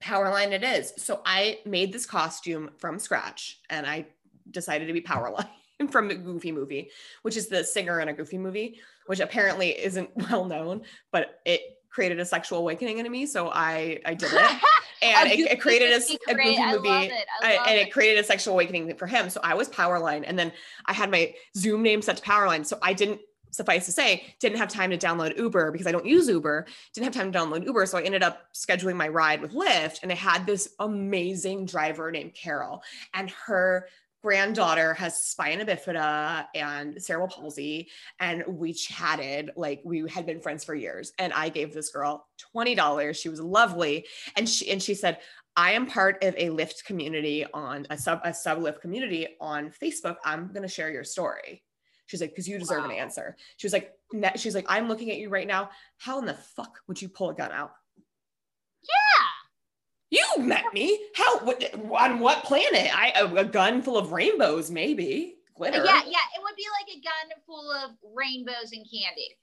[0.02, 0.94] Powerline it is.
[0.98, 4.08] So I made this costume from scratch and I
[4.52, 5.50] decided to be Powerline
[5.90, 6.92] from the Goofy movie,
[7.24, 11.62] which is the singer in a Goofy movie, which apparently isn't well known, but it
[11.90, 13.26] created a sexual awakening in me.
[13.26, 14.62] So I I did it.
[15.00, 16.34] And it, it created a, a.
[16.34, 16.90] Goofy movie.
[16.90, 17.28] it.
[17.44, 17.90] I and it.
[17.90, 19.30] it created a sexual awakening for him.
[19.30, 20.52] So I was Powerline, and then
[20.88, 22.66] I had my Zoom name set to Powerline.
[22.66, 23.22] So I didn't
[23.58, 26.66] suffice to say, didn't have time to download Uber because I don't use Uber.
[26.94, 30.04] Didn't have time to download Uber, so I ended up scheduling my ride with Lyft,
[30.04, 32.82] and I had this amazing driver named Carol,
[33.14, 33.88] and her
[34.24, 37.88] granddaughter has spina bifida and cerebral palsy
[38.20, 42.28] and we chatted like we had been friends for years and i gave this girl
[42.56, 44.06] $20 she was lovely
[44.36, 45.20] and she and she said
[45.56, 49.72] i am part of a lyft community on a sub a sub lyft community on
[49.82, 50.16] facebook.
[50.26, 51.64] I'm going to share your story
[52.08, 52.90] she's like because you deserve wow.
[52.90, 53.94] an answer she was like
[54.36, 57.30] she's like i'm looking at you right now how in the fuck would you pull
[57.30, 57.74] a gun out
[58.82, 60.18] Yeah.
[60.38, 61.00] you met me.
[61.16, 61.40] How?
[61.40, 62.90] What, on what planet?
[62.98, 65.84] I a, a gun full of rainbows, maybe glitter.
[65.84, 66.26] Yeah, yeah.
[66.36, 69.36] It would be like a gun full of rainbows and candy.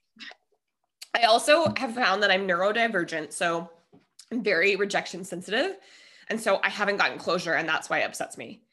[1.13, 3.69] I also have found that I'm neurodivergent, so
[4.31, 5.77] I'm very rejection sensitive,
[6.29, 8.63] and so I haven't gotten closure, and that's why it upsets me.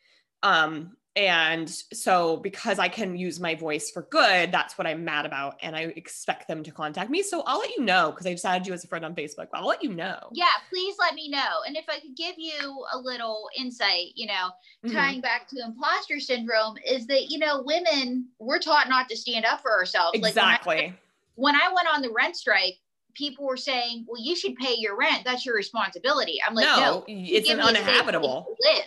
[0.43, 5.27] Um, and so, because I can use my voice for good, that's what I'm mad
[5.27, 5.59] about.
[5.61, 7.23] And I expect them to contact me.
[7.23, 9.49] So I'll let you know because I just added you as a friend on Facebook.
[9.53, 10.19] I'll let you know.
[10.33, 11.61] Yeah, please let me know.
[11.67, 14.51] And if I could give you a little insight, you know,
[14.85, 14.95] mm-hmm.
[14.95, 19.45] tying back to imposter syndrome, is that, you know, women, we're taught not to stand
[19.45, 20.13] up for ourselves.
[20.15, 20.77] Exactly.
[20.77, 20.95] Like
[21.35, 22.79] when I, when I went on the rent strike,
[23.13, 25.25] people were saying, well, you should pay your rent.
[25.27, 26.39] That's your responsibility.
[26.49, 28.47] I'm like, no, no it's an uninhabitable.
[28.65, 28.85] Live.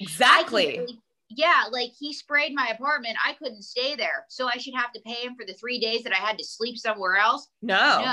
[0.00, 0.98] Exactly
[1.30, 3.16] yeah, like he sprayed my apartment.
[3.24, 4.26] I couldn't stay there.
[4.28, 6.44] So I should have to pay him for the three days that I had to
[6.44, 7.48] sleep somewhere else.
[7.62, 8.02] No.
[8.04, 8.12] no.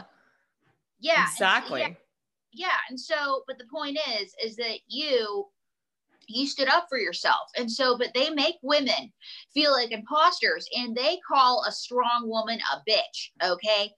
[0.99, 1.23] Yeah.
[1.23, 1.81] Exactly.
[1.81, 1.95] And,
[2.51, 2.67] yeah.
[2.67, 2.77] yeah.
[2.89, 5.47] And so, but the point is, is that you,
[6.27, 7.49] you stood up for yourself.
[7.57, 9.11] And so, but they make women
[9.51, 13.31] feel like imposters and they call a strong woman a bitch.
[13.43, 13.91] Okay.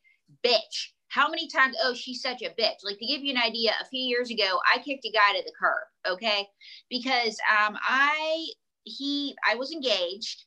[0.45, 0.91] Bitch.
[1.09, 1.75] How many times?
[1.83, 2.85] Oh, she's such a bitch.
[2.85, 5.43] Like to give you an idea, a few years ago, I kicked a guy to
[5.43, 6.13] the curb.
[6.13, 6.45] Okay.
[6.89, 8.45] Because um, I
[8.89, 10.45] he I was engaged.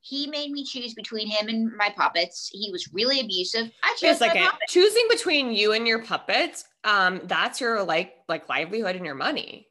[0.00, 2.50] He made me choose between him and my puppets.
[2.52, 3.70] He was really abusive.
[3.84, 6.64] I chose like my choosing between you and your puppets.
[6.82, 9.68] Um, that's your like like livelihood and your money.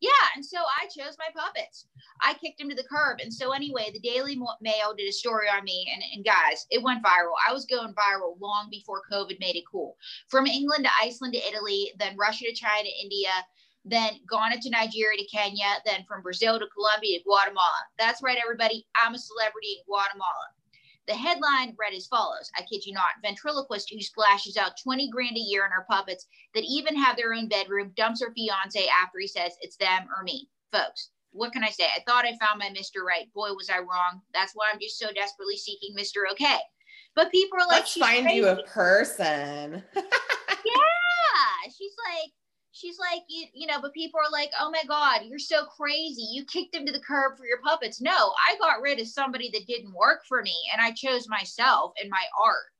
[0.00, 1.86] Yeah, and so I chose my puppets.
[2.22, 3.18] I kicked him to the curb.
[3.20, 6.82] And so, anyway, the Daily Mail did a story on me, and, and guys, it
[6.82, 7.32] went viral.
[7.46, 9.96] I was going viral long before COVID made it cool.
[10.28, 13.30] From England to Iceland to Italy, then Russia to China, India,
[13.90, 17.80] then Ghana to Nigeria to Kenya, then from Brazil to Colombia to Guatemala.
[17.98, 18.86] That's right, everybody.
[18.96, 20.48] I'm a celebrity in Guatemala.
[21.06, 25.36] The headline read as follows I kid you not ventriloquist who splashes out 20 grand
[25.38, 29.18] a year on her puppets that even have their own bedroom dumps her fiance after
[29.18, 30.48] he says it's them or me.
[30.70, 31.84] Folks, what can I say?
[31.84, 33.02] I thought I found my Mr.
[33.06, 33.32] Right.
[33.32, 34.20] Boy, was I wrong.
[34.34, 36.30] That's why I'm just so desperately seeking Mr.
[36.32, 36.58] Okay.
[37.14, 38.36] But people are like, let's find crazy.
[38.36, 39.82] you a person.
[39.96, 40.02] yeah.
[41.76, 42.32] She's like,
[42.78, 46.26] she's like you, you know but people are like oh my god you're so crazy.
[46.30, 48.00] You kicked him to the curb for your puppets.
[48.00, 51.92] No i got rid of somebody that didn't work for me and i chose myself
[52.00, 52.72] and my art.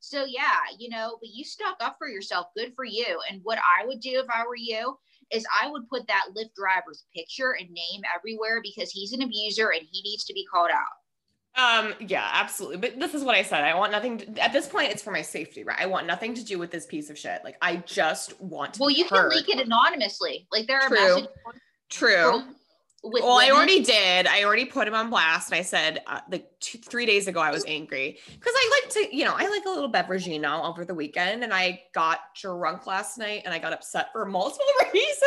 [0.00, 2.46] So yeah you know but you stuck up for yourself.
[2.56, 3.18] Good for you.
[3.30, 4.96] And what i would do if i were you
[5.30, 9.70] is i would put that lyft driver's picture and name everywhere because he's an abuser
[9.70, 11.01] and he needs to be called out
[11.56, 12.78] um, yeah, absolutely.
[12.78, 13.62] But this is what I said.
[13.62, 15.78] I want nothing to, at this point, it's for my safety, right?
[15.78, 17.42] I want nothing to do with this piece of shit.
[17.44, 19.30] Like, I just want Well, you heard.
[19.30, 20.46] can leak it anonymously.
[20.50, 20.96] Like, there are True.
[20.98, 21.28] messages.
[21.90, 22.42] True.
[23.02, 23.22] well, women.
[23.24, 24.26] I already did.
[24.26, 25.50] I already put him on blast.
[25.50, 28.92] And I said, uh, like two, three days ago, I was angry because I like
[28.94, 31.44] to, you know, I like a little beveragino over the weekend.
[31.44, 35.18] And I got drunk last night and I got upset for multiple reasons.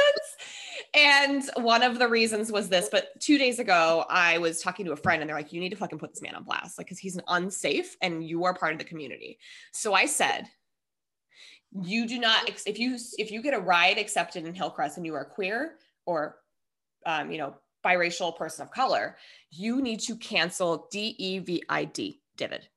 [0.94, 4.92] And one of the reasons was this, but two days ago, I was talking to
[4.92, 6.88] a friend and they're like, you need to fucking put this man on blast, like,
[6.88, 9.40] because he's an unsafe and you are part of the community.
[9.74, 10.48] So I said,
[11.82, 15.14] you do not, if you, if you get a ride accepted in Hillcrest and you
[15.16, 15.76] are queer
[16.06, 16.38] or,
[17.06, 17.56] um, you know,
[17.86, 19.18] biracial person of color,
[19.52, 22.68] you need to cancel D E V I D, David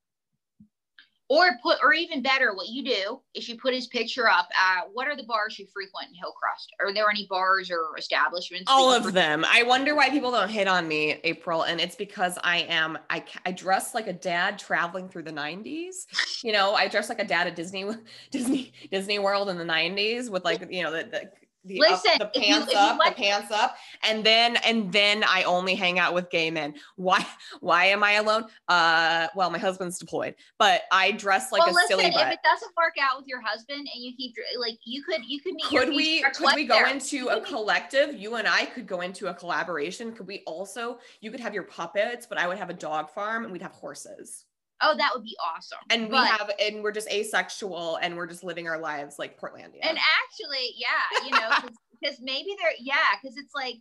[1.28, 4.82] or put or even better what you do is you put his picture up uh,
[4.92, 6.72] what are the bars you frequent in hillcrest?
[6.80, 9.44] Are there any bars or establishments all of them.
[9.46, 13.22] I wonder why people don't hit on me april and it's because i am i,
[13.44, 17.24] I dress like a dad traveling through the 90s you know i dress like a
[17.24, 17.84] dad at disney
[18.30, 21.30] disney disney world in the 90s with like you know the, the
[21.64, 25.24] the, Listen, up, the pants you, up, like- the pants up, and then and then
[25.24, 26.74] I only hang out with gay men.
[26.96, 27.24] Why?
[27.60, 28.44] Why am I alone?
[28.68, 32.26] Uh, well, my husband's deployed, but I dress like well, a listen, silly butt.
[32.26, 35.40] If it doesn't work out with your husband and you keep like you could you
[35.40, 35.66] could meet.
[35.66, 38.14] Could we could we go into a collective?
[38.14, 40.12] You and I could go into a collaboration.
[40.12, 40.98] Could we also?
[41.20, 43.72] You could have your puppets, but I would have a dog farm and we'd have
[43.72, 44.44] horses.
[44.80, 45.78] Oh, that would be awesome.
[45.90, 49.40] And but, we have, and we're just asexual and we're just living our lives like
[49.40, 49.80] Portlandia.
[49.82, 51.70] And actually, yeah, you know,
[52.00, 53.76] because maybe they're, yeah, because it's like,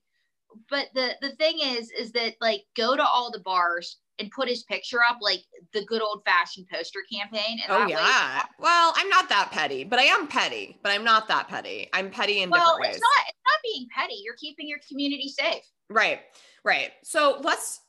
[0.69, 4.47] but the the thing is, is that like go to all the bars, and put
[4.47, 5.43] his picture up like
[5.73, 7.59] the good old fashioned poster campaign.
[7.63, 8.43] And Oh way- yeah.
[8.59, 10.77] Well, I'm not that petty, but I am petty.
[10.81, 11.89] But I'm not that petty.
[11.93, 12.95] I'm petty in well, different ways.
[12.95, 14.21] it's not it's not being petty.
[14.23, 15.63] You're keeping your community safe.
[15.89, 16.21] Right.
[16.63, 16.91] Right.
[17.03, 17.81] So let's,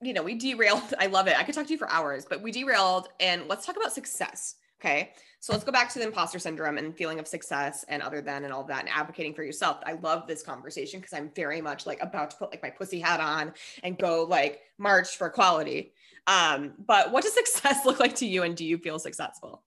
[0.00, 0.94] you know, we derailed.
[0.98, 1.38] I love it.
[1.38, 4.56] I could talk to you for hours, but we derailed and let's talk about success.
[4.80, 5.12] Okay.
[5.40, 8.44] So let's go back to the imposter syndrome and feeling of success and other than
[8.44, 9.78] and all that and advocating for yourself.
[9.86, 13.00] I love this conversation because I'm very much like about to put like my pussy
[13.00, 15.92] hat on and go like march for equality.
[16.26, 19.62] Um, but what does success look like to you and do you feel successful?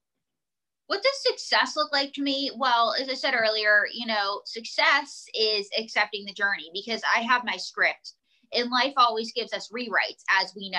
[0.86, 2.50] What does success look like to me?
[2.56, 7.44] Well, as I said earlier, you know, success is accepting the journey because I have
[7.44, 8.14] my script
[8.52, 10.78] and life always gives us rewrites as we know.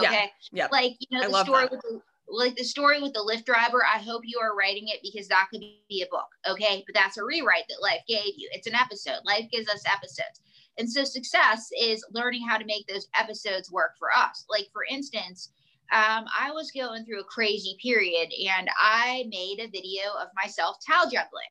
[0.00, 0.30] Yeah, Okay.
[0.52, 0.72] yep.
[0.72, 1.70] Like, you know, I the story that.
[1.70, 2.00] with the
[2.30, 5.48] like the story with the Lyft driver, I hope you are writing it because that
[5.50, 6.28] could be a book.
[6.46, 6.84] Okay.
[6.86, 8.50] But that's a rewrite that life gave you.
[8.52, 9.20] It's an episode.
[9.24, 10.42] Life gives us episodes.
[10.76, 14.44] And so success is learning how to make those episodes work for us.
[14.50, 15.52] Like, for instance,
[15.90, 20.76] um, I was going through a crazy period and I made a video of myself
[20.86, 21.48] towel juggling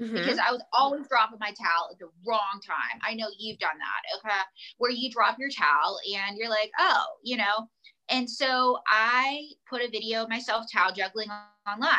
[0.00, 0.12] Mhm.
[0.14, 3.00] because I was always dropping my towel at the wrong time.
[3.02, 4.40] I know you've done that, okay?
[4.78, 7.68] Where you drop your towel and you're like, oh, you know.
[8.08, 11.30] And so I put a video of myself towel juggling
[11.66, 11.90] online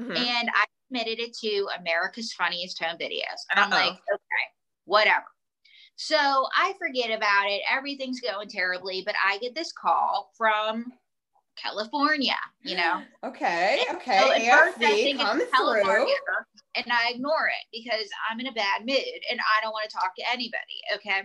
[0.00, 0.16] Mhm.
[0.16, 3.40] and I submitted it to America's Funniest Home Videos.
[3.50, 3.76] And I'm Uh-oh.
[3.90, 4.44] like, okay,
[4.84, 5.26] whatever.
[5.96, 7.62] So I forget about it.
[7.68, 10.92] Everything's going terribly, but I get this call from
[11.56, 13.02] California, you know.
[13.24, 13.84] Okay.
[13.90, 14.18] Okay.
[14.20, 16.44] So at AFV think come California, through.
[16.76, 19.96] And I ignore it because I'm in a bad mood and I don't want to
[19.96, 20.80] talk to anybody.
[20.94, 21.22] Okay.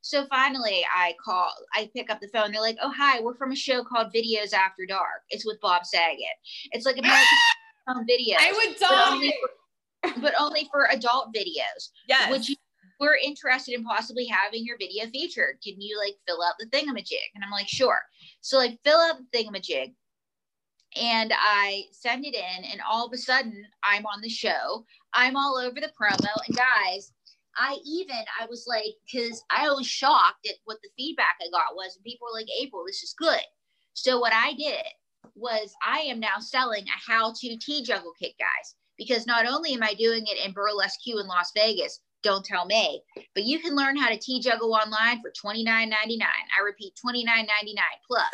[0.00, 2.52] So finally, I call, I pick up the phone.
[2.52, 5.22] They're like, "Oh, hi, we're from a show called Videos After Dark.
[5.30, 6.28] It's with Bob Saget.
[6.72, 7.38] It's like American
[7.86, 9.10] home videos, I would but die.
[9.10, 11.90] only, for, but only for adult videos.
[12.08, 12.30] Yes.
[12.30, 12.56] Would you?"
[13.00, 15.58] We're interested in possibly having your video featured.
[15.62, 17.30] Can you like fill out the thingamajig?
[17.36, 18.00] And I'm like, sure.
[18.40, 19.94] So like fill out the thingamajig
[21.00, 24.84] and I send it in, and all of a sudden I'm on the show.
[25.14, 27.12] I'm all over the promo, and guys,
[27.56, 31.74] I even I was like, because I was shocked at what the feedback I got
[31.74, 33.40] was, and people were like, April, this is good.
[33.94, 34.84] So what I did
[35.34, 39.82] was I am now selling a how-to tea juggle kit, guys, because not only am
[39.82, 43.02] I doing it in Burlesque in Las Vegas, don't tell me,
[43.34, 45.92] but you can learn how to tea juggle online for $29.99.
[46.22, 47.46] I repeat, $29.99
[48.06, 48.30] plus.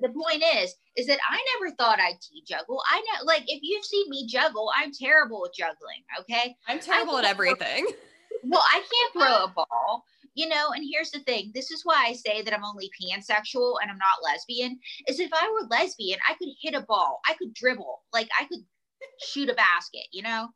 [0.00, 2.82] The point is, is that I never thought I'd tea juggle.
[2.90, 6.02] I know, like, if you've seen me juggle, I'm terrible at juggling.
[6.20, 6.56] Okay.
[6.66, 7.86] I'm terrible at everything.
[8.44, 10.68] Well, I can't throw a ball, you know.
[10.72, 13.98] And here's the thing: this is why I say that I'm only pansexual and I'm
[13.98, 14.78] not lesbian.
[15.08, 18.44] Is if I were lesbian, I could hit a ball, I could dribble, like I
[18.44, 18.60] could
[19.26, 20.50] shoot a basket, you know.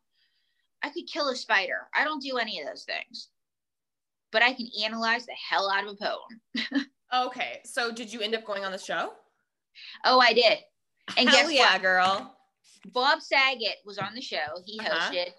[0.81, 1.87] I could kill a spider.
[1.93, 3.29] I don't do any of those things,
[4.31, 6.85] but I can analyze the hell out of a poem.
[7.13, 7.59] Okay.
[7.63, 9.13] So did you end up going on the show?
[10.05, 10.57] Oh, I did.
[11.17, 11.81] And Hell guess yeah, what?
[11.81, 12.35] girl.
[12.87, 14.37] Bob Saget was on the show.
[14.65, 15.11] He Uh-huh.
[15.11, 15.29] hosted.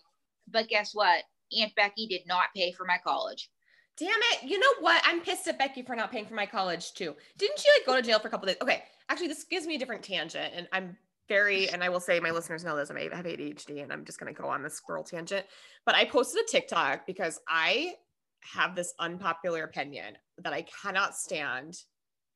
[0.48, 1.22] But guess what?
[1.58, 3.50] Aunt Becky did not pay for my college.
[3.96, 4.42] Damn it.
[4.44, 5.00] You know what?
[5.06, 7.14] I'm pissed at Becky for not paying for my college too.
[7.38, 8.56] Didn't she like go to jail for a couple days?
[8.60, 8.82] Okay.
[9.08, 10.52] Actually, this gives me a different tangent.
[10.54, 10.96] And I'm
[11.28, 14.18] very, and I will say my listeners know this, I have ADHD and I'm just
[14.18, 15.46] going to go on this squirrel tangent.
[15.86, 17.94] But I posted a TikTok because I
[18.42, 21.78] have this unpopular opinion that I cannot stand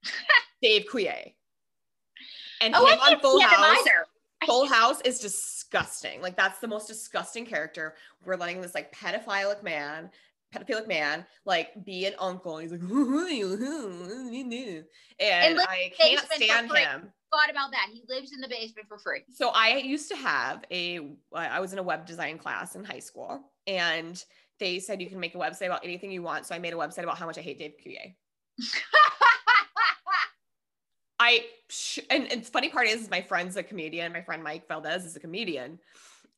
[0.63, 1.35] Dave Coulier.
[2.61, 3.79] And Oh, him on Full House.
[4.47, 6.23] Full House is disgusting.
[6.23, 7.95] Like that's the most disgusting character.
[8.25, 10.11] We're letting this like pedophilic man,
[10.55, 12.59] pedophilic man, like be an uncle.
[12.59, 12.81] He's like,
[15.21, 17.13] and, live I can't stand him.
[17.31, 17.89] Thought about that.
[17.93, 19.23] He lives in the basement for free.
[19.31, 21.11] So I used to have a.
[21.35, 24.23] I was in a web design class in high school, and
[24.59, 26.47] they said you can make a website about anything you want.
[26.47, 28.15] So I made a website about how much I hate Dave Coulier.
[31.21, 31.45] I
[32.11, 34.13] and, and funny part is my friend's a comedian.
[34.13, 35.79] My friend Mike Valdez is a comedian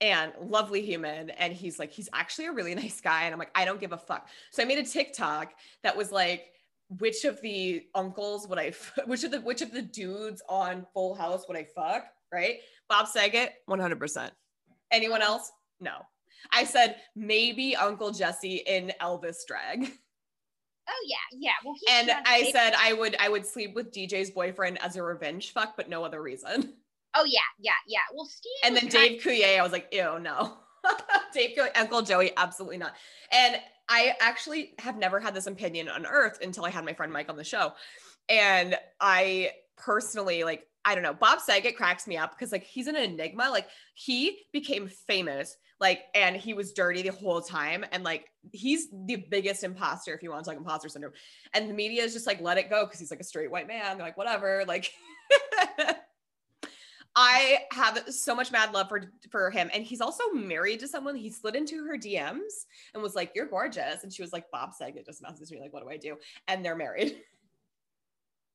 [0.00, 1.30] and lovely human.
[1.30, 3.24] And he's like, he's actually a really nice guy.
[3.24, 4.28] And I'm like, I don't give a fuck.
[4.50, 5.52] So I made a TikTok
[5.82, 6.46] that was like,
[6.98, 8.72] which of the uncles would I,
[9.06, 12.06] which of the, which of the dudes on Full House would I fuck?
[12.32, 12.58] Right?
[12.88, 14.30] Bob Saget, 100%.
[14.90, 15.52] Anyone else?
[15.80, 15.92] No.
[16.52, 19.92] I said maybe Uncle Jesse in Elvis drag.
[20.90, 21.52] Oh yeah, yeah.
[21.64, 22.52] Well, And I safe.
[22.52, 26.02] said I would I would sleep with DJ's boyfriend as a revenge fuck, but no
[26.04, 26.74] other reason.
[27.14, 28.00] oh yeah, yeah, yeah.
[28.14, 28.50] Well, Steve.
[28.64, 30.58] And then kind- Dave Coulier, I was like, ew, no.
[31.34, 32.92] Dave Coulier, Uncle Joey, absolutely not.
[33.32, 33.56] And
[33.88, 37.28] I actually have never had this opinion on Earth until I had my friend Mike
[37.28, 37.72] on the show.
[38.28, 41.12] And I personally like I don't know.
[41.14, 43.48] Bob Saget cracks me up because like he's an enigma.
[43.50, 47.84] Like he became famous, like, and he was dirty the whole time.
[47.92, 51.14] And like he's the biggest imposter if you want to talk imposter syndrome.
[51.54, 53.66] And the media is just like, let it go because he's like a straight white
[53.66, 53.96] man.
[53.96, 54.64] They're like, whatever.
[54.66, 54.92] Like
[57.16, 59.70] I have so much mad love for for him.
[59.74, 61.16] And he's also married to someone.
[61.16, 64.04] He slid into her DMs and was like, You're gorgeous.
[64.04, 66.16] And she was like, Bob Saget just messaged me, like, what do I do?
[66.46, 67.16] And they're married.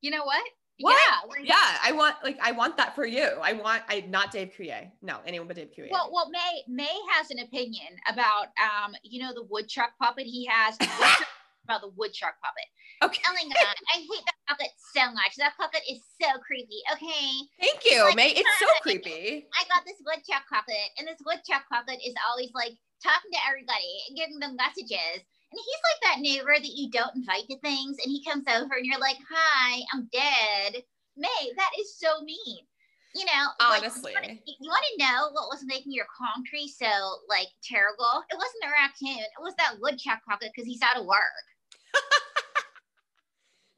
[0.01, 0.43] You know what?
[0.80, 0.97] What?
[0.99, 3.23] Yeah, like- yeah, I want like I want that for you.
[3.41, 4.91] I want I not Dave Coulier.
[5.01, 5.89] No, anyone but Dave Coulier.
[5.91, 10.45] Well, well, May May has an opinion about um, you know, the woodchuck puppet he
[10.51, 11.28] has woodchuck-
[11.63, 12.67] about the woodchuck puppet.
[13.09, 13.21] okay.
[13.28, 15.34] Oh my god, I hate that puppet so much.
[15.38, 16.78] That puppet is so creepy.
[16.93, 18.30] Okay, Thank you, like- May.
[18.36, 19.47] It's so creepy.
[19.55, 23.91] I got this woodchuck puppet, and this woodchuck puppet is always like talking to everybody
[24.09, 25.23] and giving them messages.
[25.56, 28.76] And he's like that neighbor that you don't invite to things, and he comes over
[28.76, 30.84] and you're like, "Hi, I'm dead."
[31.16, 32.68] May, that is so mean.
[33.16, 34.12] You know, like, Honestly.
[34.12, 36.91] you want to know what was making your palm tree so
[37.30, 38.22] like terrible?
[38.30, 41.45] It wasn't the raccoon; it was that woodchuck puppet because he's out of work.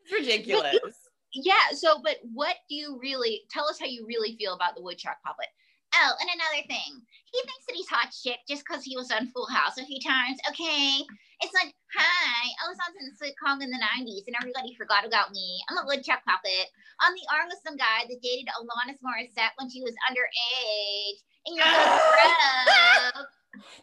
[0.09, 0.95] It's ridiculous.
[1.33, 1.75] Yeah.
[1.75, 5.21] So, but what do you really tell us how you really feel about the woodchuck
[5.21, 5.47] puppet?
[5.93, 9.27] Oh, and another thing, he thinks that he's hot shit just because he was on
[9.27, 10.39] Full House a few times.
[10.49, 11.01] Okay,
[11.41, 15.31] it's like, hi, I was on some sitcom in the '90s, and everybody forgot about
[15.31, 15.61] me.
[15.69, 16.67] I'm a woodchuck puppet.
[17.01, 21.53] I'm the arm with some guy that dated Alanis Morissette when she was underage, and
[21.57, 21.93] you're so
[23.13, 23.29] gross.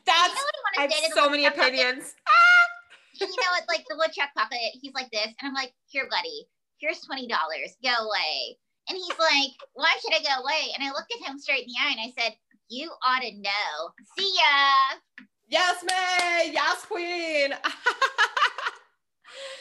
[0.06, 2.14] That's you know I I want to say have so many opinions.
[3.20, 6.46] you know what, like the woodchuck puppet, he's like this, and I'm like, here, buddy,
[6.78, 8.58] here's twenty dollars, go away.
[8.88, 10.74] And he's like, why should I go away?
[10.74, 12.36] And I looked at him straight in the eye and I said,
[12.68, 13.72] you ought to know.
[14.18, 15.24] See ya.
[15.54, 16.50] Yes, May.
[16.52, 17.54] Yes, Queen.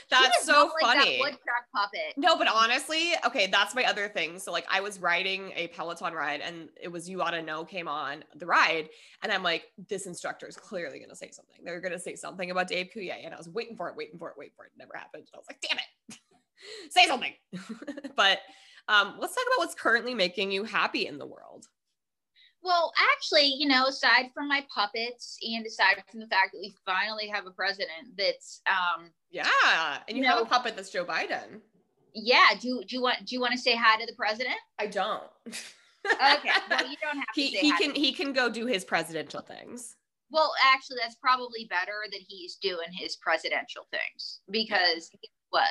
[0.09, 1.21] That's so not like funny.
[1.21, 2.13] that.
[2.17, 4.37] No, but honestly, okay, that's my other thing.
[4.37, 7.63] So like I was riding a Peloton ride and it was you ought to know
[7.63, 8.89] came on the ride.
[9.23, 11.57] And I'm like, this instructor is clearly gonna say something.
[11.63, 13.25] They're gonna say something about Dave Coulier.
[13.25, 14.71] And I was waiting for it, waiting for it, waiting for it.
[14.75, 15.27] It never happened.
[15.33, 16.19] I was like, damn it.
[16.91, 17.33] say something.
[18.15, 18.39] but
[18.87, 21.67] um, let's talk about what's currently making you happy in the world.
[22.63, 26.73] Well, actually, you know, aside from my puppets and aside from the fact that we
[26.85, 29.99] finally have a president that's um Yeah.
[30.07, 30.29] And you No.
[30.29, 31.59] have a puppet that's Joe Biden.
[32.13, 34.55] yeah, do do you want do you want to say hi to the president?
[34.79, 35.23] I don't.
[36.05, 36.49] Okay.
[36.69, 39.41] well, you don't have he to say he can he can go do his presidential
[39.41, 39.95] things.
[40.31, 45.67] Well, actually, that's probably better that he's doing his presidential things because guess what?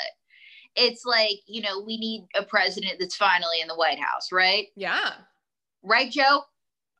[0.77, 4.69] It's like, you know, we need a president that's finally in the White House, right?
[4.77, 5.15] Yeah.
[5.83, 6.43] Right, Joe?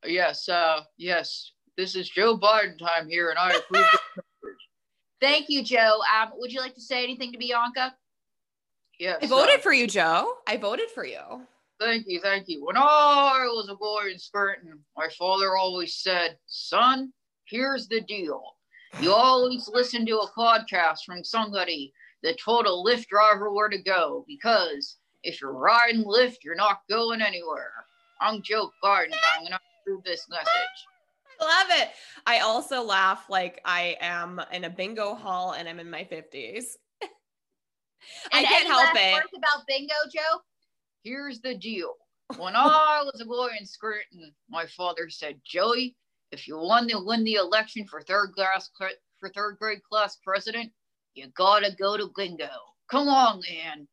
[0.05, 1.51] Yes, uh, yes.
[1.77, 3.85] This is Joe Biden time here, and I approve.
[5.21, 5.99] Thank you, Joe.
[6.15, 7.95] Um, would you like to say anything to Bianca?
[8.99, 10.33] yes, I voted uh, for you, Joe.
[10.47, 11.19] I voted for you.
[11.79, 12.65] Thank you, thank you.
[12.65, 17.11] When I was a boy in Scranton, my father always said, "Son,
[17.45, 18.43] here's the deal.
[19.01, 23.81] You always listen to a podcast from somebody that told a Lyft driver where to
[23.81, 27.71] go because if you're riding Lyft, you're not going anywhere."
[28.21, 29.15] I'm Joe Biden.
[29.35, 30.47] I'm gonna approve this message.
[31.39, 31.89] I love it.
[32.25, 36.63] I also laugh like I am in a bingo hall and I'm in my 50s.
[38.33, 39.23] I can't help it.
[39.35, 40.41] about bingo, Joe?
[41.03, 41.95] Here's the deal.
[42.37, 45.95] When I was a boy in Scranton, my father said, Joey,
[46.31, 48.69] if you want to win the election for third class
[49.19, 50.71] for third grade class president,
[51.13, 52.49] you gotta go to bingo.
[52.89, 53.87] Come on, man.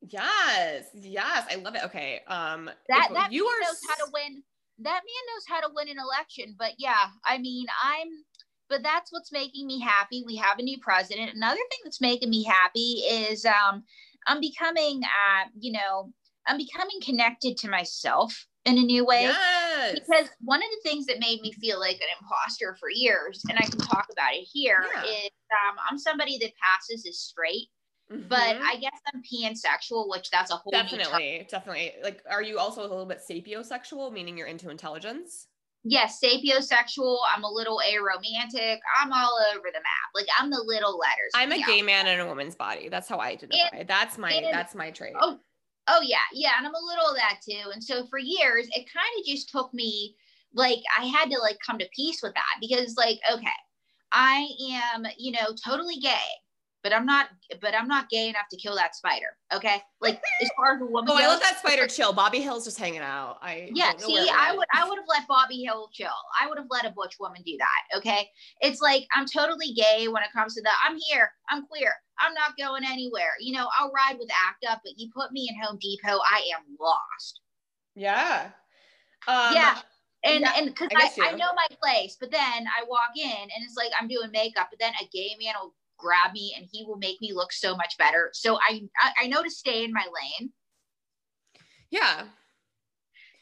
[0.00, 0.86] Yes.
[0.94, 1.46] Yes.
[1.50, 1.84] I love it.
[1.84, 2.20] Okay.
[2.28, 4.42] Um That that you are knows how to win.
[4.80, 6.54] That man knows how to win an election.
[6.58, 8.08] But yeah, I mean, I'm.
[8.68, 10.24] But that's what's making me happy.
[10.26, 11.34] We have a new president.
[11.34, 13.82] Another thing that's making me happy is um,
[14.26, 16.12] I'm becoming, uh, you know,
[16.46, 19.22] I'm becoming connected to myself in a new way.
[19.22, 19.94] Yes.
[19.94, 23.58] Because one of the things that made me feel like an imposter for years, and
[23.58, 25.70] I can talk about it here, is Yeah.
[25.70, 27.68] um, I'm somebody that passes as straight,
[28.10, 28.62] but Mhm.
[28.62, 31.94] I guess I'm pansexual, which that's a whole definitely, definitely.
[32.02, 35.48] Like, are you also a little bit sapiosexual, meaning you're into intelligence?
[35.84, 37.18] yes, sapiosexual.
[37.34, 38.78] I'm a little aromantic.
[39.00, 40.10] I'm all over the map.
[40.14, 41.32] Like I'm the little letters.
[41.34, 42.88] I'm a gay man in a woman's body.
[42.88, 43.84] That's how I identify.
[43.84, 45.14] that's my and- that's my trait.
[45.18, 45.38] Oh,
[45.86, 47.70] oh yeah, yeah, and I'm a little of that too.
[47.72, 50.16] And so for years, it kind of just took me
[50.52, 53.46] like I had to like come to peace with that because like okay,
[54.12, 54.48] I
[54.94, 56.26] am you know totally gay,
[56.82, 57.28] but I'm not
[57.60, 59.36] but I'm not gay enough to kill that spider.
[59.52, 59.82] Okay.
[60.00, 61.10] Like as far as a woman.
[61.10, 62.12] Oh, I goes, let that spider chill.
[62.12, 63.38] Bobby Hill's just hanging out.
[63.42, 66.08] I yeah, see, I would I would have let Bobby Hill chill.
[66.40, 67.98] I would have let a butch woman do that.
[67.98, 68.28] Okay.
[68.60, 70.76] It's like I'm totally gay when it comes to that.
[70.86, 73.32] I'm here, I'm queer, I'm not going anywhere.
[73.40, 76.42] You know, I'll ride with ACT UP, but you put me in Home Depot, I
[76.56, 77.40] am lost.
[77.94, 78.50] Yeah.
[79.26, 79.78] Um, yeah.
[80.24, 83.30] And yeah, and because I I, I, know my place, but then I walk in
[83.30, 86.66] and it's like I'm doing makeup, but then a gay man will grab me and
[86.70, 88.30] he will make me look so much better.
[88.32, 88.82] So I
[89.20, 90.52] I, know to stay in my lane.
[91.90, 92.24] Yeah.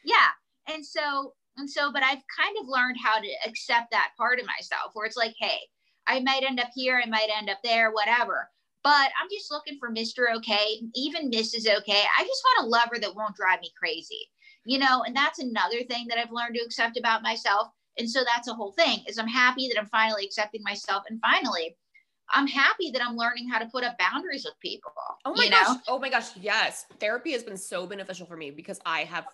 [0.05, 0.29] Yeah.
[0.69, 4.47] And so and so, but I've kind of learned how to accept that part of
[4.47, 5.59] myself where it's like, hey,
[6.07, 8.51] I might end up here, I might end up there, whatever.
[8.85, 10.37] But I'm just looking for Mr.
[10.37, 11.67] Okay, even Mrs.
[11.79, 12.05] Okay.
[12.19, 14.31] I just want a lover that won't drive me crazy.
[14.65, 17.69] You know, and that's another thing that I've learned to accept about myself.
[17.99, 21.05] And so that's a whole thing is I'm happy that I'm finally accepting myself.
[21.09, 21.77] And finally,
[22.31, 24.93] I'm happy that I'm learning how to put up boundaries with people.
[25.24, 25.68] Oh my gosh.
[25.68, 25.81] know?
[25.89, 26.37] Oh my gosh.
[26.37, 26.87] Yes.
[26.99, 29.27] Therapy has been so beneficial for me because I have,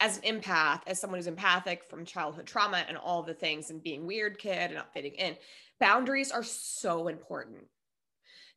[0.00, 3.82] as an empath, as someone who's empathic from childhood trauma and all the things and
[3.82, 5.36] being weird kid and not fitting in,
[5.80, 7.64] boundaries are so important.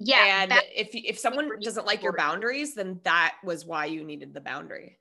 [0.03, 0.43] Yeah.
[0.43, 4.41] and if if someone doesn't like your boundaries, then that was why you needed the
[4.41, 4.97] boundary.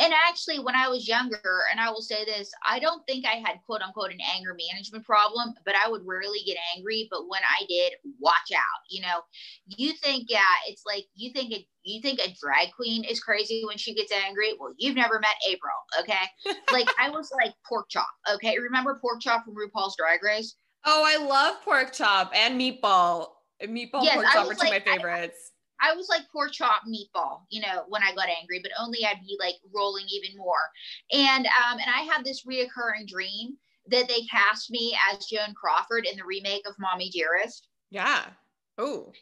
[0.00, 3.36] And actually, when I was younger, and I will say this, I don't think I
[3.36, 7.08] had quote unquote an anger management problem, but I would rarely get angry.
[7.10, 8.82] But when I did, watch out.
[8.90, 9.20] You know,
[9.66, 13.64] you think, yeah, it's like you think it, you think a drag queen is crazy
[13.66, 14.52] when she gets angry.
[14.58, 16.56] Well, you've never met April, okay?
[16.72, 18.58] like I was like pork chop, okay?
[18.58, 20.56] Remember pork chop from RuPaul's Drag Race?
[20.84, 23.28] Oh, I love pork chop and meatball.
[23.62, 25.51] Meatball Yes, pork chop are two of like- my favorites.
[25.51, 25.51] I
[25.96, 29.36] was like pork chop meatball, you know, when I got angry, but only I'd be
[29.40, 30.70] like rolling even more.
[31.12, 33.56] And um, and I had this reoccurring dream
[33.88, 37.68] that they cast me as Joan Crawford in the remake of Mommy Dearest.
[37.90, 38.26] yeah.
[38.78, 39.12] Oh.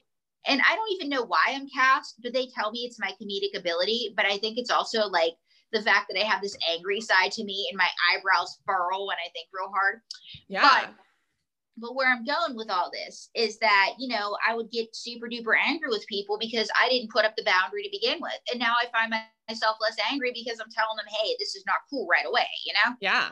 [0.47, 3.59] And I don't even know why I'm cast, but they tell me it's my comedic
[3.59, 4.15] ability.
[4.17, 5.35] But I think it's also like
[5.73, 9.17] the fact that I have this angry side to me and my eyebrows furrow when
[9.17, 10.01] I think real hard.
[10.49, 10.63] Yeah.
[10.63, 10.95] But
[11.81, 15.55] where I'm going with all this is that, you know, I would get super duper
[15.59, 18.39] angry with people because I didn't put up the boundary to begin with.
[18.51, 19.13] And now I find
[19.49, 22.73] myself less angry because I'm telling them, hey, this is not cool right away, you
[22.75, 22.97] know?
[23.01, 23.31] Yeah,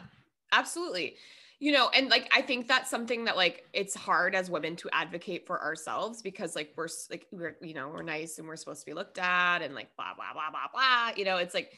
[0.53, 1.17] absolutely.
[1.61, 4.89] You know, and like I think that's something that like it's hard as women to
[4.93, 8.81] advocate for ourselves because like we're like we're you know we're nice and we're supposed
[8.81, 11.17] to be looked at and like blah blah blah blah blah.
[11.17, 11.73] You know, it's like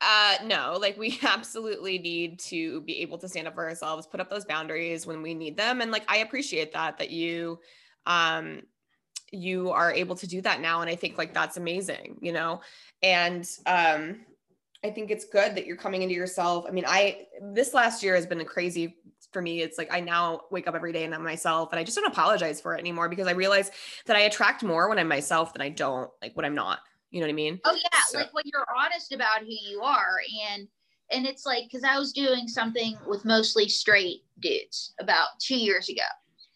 [0.00, 4.20] uh no, like we absolutely need to be able to stand up for ourselves, put
[4.20, 7.58] up those boundaries when we need them, and like I appreciate that that you
[8.06, 8.62] um
[9.32, 12.60] you are able to do that now and i think like that's amazing you know?
[13.02, 14.24] And um
[14.84, 18.14] i think it's good that you're coming into yourself i mean i this last year
[18.14, 18.96] has been crazy
[19.32, 21.84] for me it's like i now wake up every day and i'm myself and i
[21.84, 23.70] just don't apologize for it anymore because i realize
[24.06, 26.78] that i attract more when i'm myself than i don't like when i'm not
[27.10, 29.80] you know what i mean Oh yeah, So- like when you're honest about who you
[29.82, 30.68] are and
[31.10, 35.88] and it's like because I was doing something with mostly straight dudes about two years
[35.88, 36.02] ago.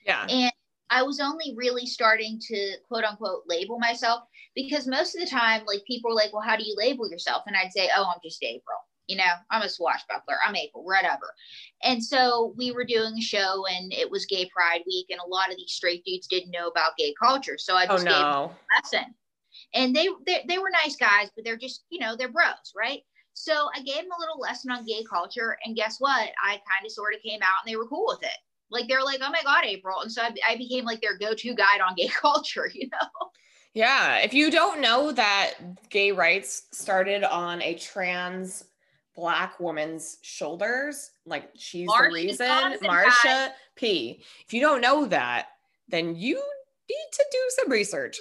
[0.04, 0.52] yeah And
[0.90, 4.24] I was only really starting to quote unquote label myself
[4.54, 7.44] because most of the time, like people are like, well, how do you label yourself?
[7.46, 8.76] And I'd say, oh, I'm just April.
[9.06, 10.36] You know, I'm a swashbuckler.
[10.46, 11.32] I'm April, whatever.
[11.82, 15.28] And so we were doing a show and it was Gay Pride Week, and a
[15.28, 17.56] lot of these straight dudes didn't know about gay culture.
[17.56, 18.50] So I oh just gave them a
[18.82, 19.14] lesson.
[19.74, 23.00] And they, they they were nice guys, but they're just, you know, they're bros, right?
[23.34, 26.30] So I gave them a little lesson on gay culture, and guess what?
[26.42, 28.36] I kind of sort of came out and they were cool with it
[28.72, 31.54] like they're like, oh my god, April, and so I, I became like their go-to
[31.54, 33.28] guide on gay culture, you know.
[33.74, 35.54] Yeah, if you don't know that
[35.88, 38.64] gay rights started on a trans
[39.14, 42.48] black woman's shoulders, like she's Marsha the reason,
[42.82, 44.24] Marsha P.
[44.46, 45.48] If you don't know that,
[45.88, 46.42] then you
[46.88, 48.18] need to do some research.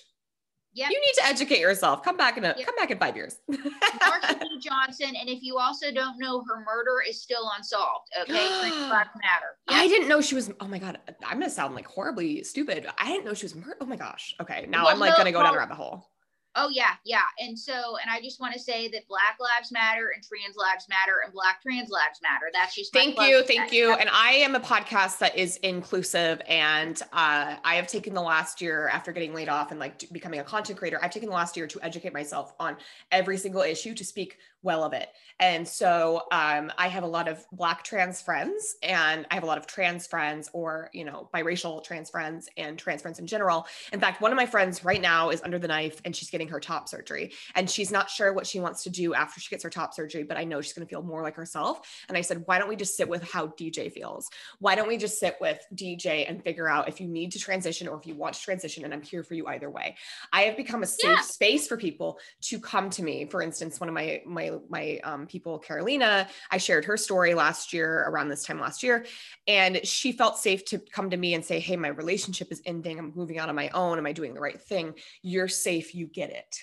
[0.73, 0.89] Yep.
[0.89, 2.01] You need to educate yourself.
[2.03, 2.65] Come back in a Yep.
[2.65, 3.39] come back in five years.
[3.51, 4.59] Marsha P.
[4.59, 8.07] Johnson, and if you also don't know, her murder is still unsolved.
[8.21, 9.57] Okay, Lives Matter.
[9.67, 10.49] I didn't know she was.
[10.59, 12.87] Oh my god, I'm gonna sound like horribly stupid.
[12.97, 13.77] I didn't know she was murdered.
[13.81, 14.35] Oh my gosh.
[14.39, 16.07] Okay, now Well, I'm like no, gonna go down a rabbit hole.
[16.55, 17.21] Oh yeah, yeah.
[17.39, 20.87] And so, and I just want to say that Black Lives Matter and Trans Lives
[20.89, 22.49] Matter and Black Trans Lives Matter.
[22.53, 23.93] That's just Thank you, thank you.
[23.93, 28.59] And I am a podcast that is inclusive, and uh, I have taken the last
[28.59, 30.99] year after getting laid off and like becoming a content creator.
[31.01, 32.75] I've taken the last year to educate myself on
[33.11, 35.09] every single issue to speak well of it.
[35.39, 39.47] And so um, I have a lot of Black trans friends, and I have a
[39.47, 43.65] lot of trans friends, or you know, biracial trans friends, and trans friends in general.
[43.91, 46.47] In fact, one of my friends right now is under the knife, and she's getting
[46.47, 49.63] her top surgery and she's not sure what she wants to do after she gets
[49.63, 51.81] her top surgery, but I know she's going to feel more like herself.
[52.07, 54.29] And I said, why don't we just sit with how DJ feels?
[54.59, 57.87] Why don't we just sit with DJ and figure out if you need to transition
[57.87, 58.85] or if you want to transition?
[58.85, 59.95] And I'm here for you either way.
[60.31, 61.21] I have become a safe yeah.
[61.21, 63.25] space for people to come to me.
[63.25, 67.73] For instance, one of my my my um, people, Carolina, I shared her story last
[67.73, 69.05] year around this time last year,
[69.47, 72.99] and she felt safe to come to me and say, "Hey, my relationship is ending.
[72.99, 73.97] I'm moving out on my own.
[73.97, 74.93] Am I doing the right thing?
[75.21, 75.95] You're safe.
[75.95, 76.57] You get it."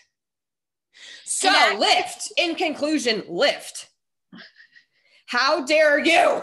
[1.24, 2.32] So Lyft.
[2.36, 3.86] In conclusion, Lyft.
[5.26, 6.12] How dare you?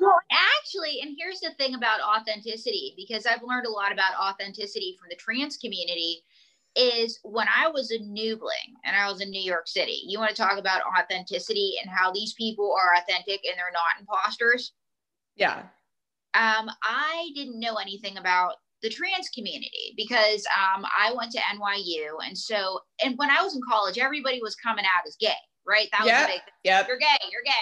[0.00, 4.96] well, actually, and here's the thing about authenticity, because I've learned a lot about authenticity
[4.98, 6.22] from the trans community
[6.76, 10.02] is when I was a noobling and I was in New York City.
[10.06, 14.00] You want to talk about authenticity and how these people are authentic and they're not
[14.00, 14.72] imposters?
[15.36, 15.62] Yeah.
[16.34, 22.18] Um, I didn't know anything about the trans community because um, I went to NYU.
[22.24, 25.32] And so, and when I was in college, everybody was coming out as gay,
[25.66, 25.88] right?
[25.92, 26.28] That was yep.
[26.28, 26.88] big Yep.
[26.88, 27.52] You're gay, you're gay.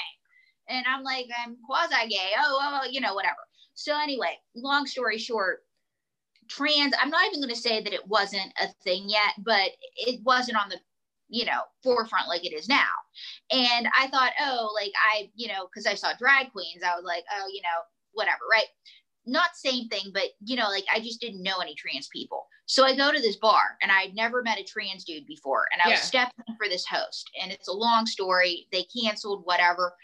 [0.68, 2.30] And I'm like, I'm quasi gay.
[2.38, 3.36] Oh, well, you know, whatever.
[3.74, 5.63] So, anyway, long story short,
[6.56, 10.20] trans i'm not even going to say that it wasn't a thing yet but it
[10.24, 10.78] wasn't on the
[11.28, 12.90] you know forefront like it is now.
[13.50, 17.04] And i thought oh like i you know because i saw drag queens i was
[17.04, 17.82] like oh you know
[18.12, 18.66] whatever right?
[19.26, 22.46] Not same thing but you know like i just didn't know any trans people.
[22.66, 25.80] So i go to this bar and i'd never met a trans dude before and
[25.82, 25.94] i yeah.
[25.94, 28.68] was stepping for this host and it's a long story.
[28.70, 29.94] They canceled whatever.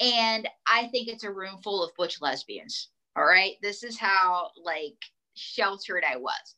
[0.00, 3.54] And i think it's a room full of butch lesbians all right?
[3.62, 4.98] This is how like
[5.36, 6.54] sheltered I was.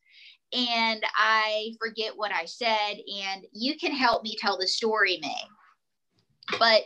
[0.53, 6.59] And I forget what I said, and you can help me tell the story, May.
[6.59, 6.85] But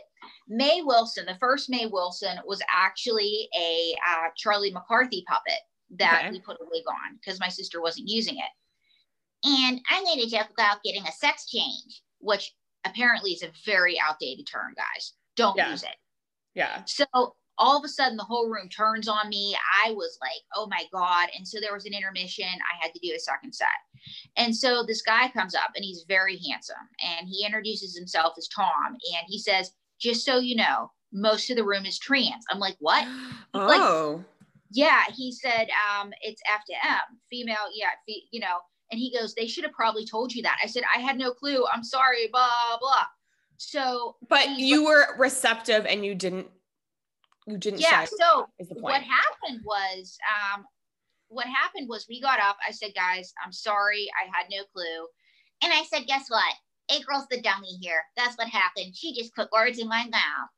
[0.49, 5.59] May Wilson, the first May Wilson, was actually a uh, Charlie McCarthy puppet
[5.97, 6.31] that okay.
[6.31, 9.47] we put a wig on because my sister wasn't using it.
[9.47, 12.53] And I made a joke about getting a sex change, which
[12.85, 15.13] apparently is a very outdated term, guys.
[15.35, 15.71] Don't yeah.
[15.71, 15.95] use it.
[16.55, 16.83] Yeah.
[16.85, 17.05] So
[17.57, 19.55] all of a sudden the whole room turns on me.
[19.85, 21.29] I was like oh my god.
[21.37, 22.45] And so there was an intermission.
[22.45, 23.67] I had to do a second set.
[24.35, 28.47] And so this guy comes up and he's very handsome and he introduces himself as
[28.47, 32.43] tom and he says just so you know most of the room is trans.
[32.49, 33.07] I'm like what?
[33.55, 33.67] Oh.
[34.15, 34.25] like,
[34.71, 38.57] yeah he said um it's f to m female yeah fe- you know.
[38.91, 40.57] And he goes they should have probably told you that.
[40.63, 41.65] I said i had no clue.
[41.71, 43.05] I'm sorry blah blah.
[43.57, 46.47] So but you were receptive and you didn't
[47.47, 48.47] you didn't yeah so
[48.79, 50.65] what happened was um
[51.29, 55.07] what happened was we got up i said guys i'm sorry i had no clue.
[55.63, 56.53] And i said guess what?
[56.91, 58.03] April's the dummy here.
[58.17, 58.95] That's what happened.
[58.95, 60.49] She just put words in my mouth.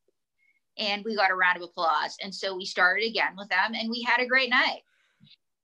[0.78, 2.16] And we got a round of applause.
[2.22, 4.82] And so we started again with them and we had a great night.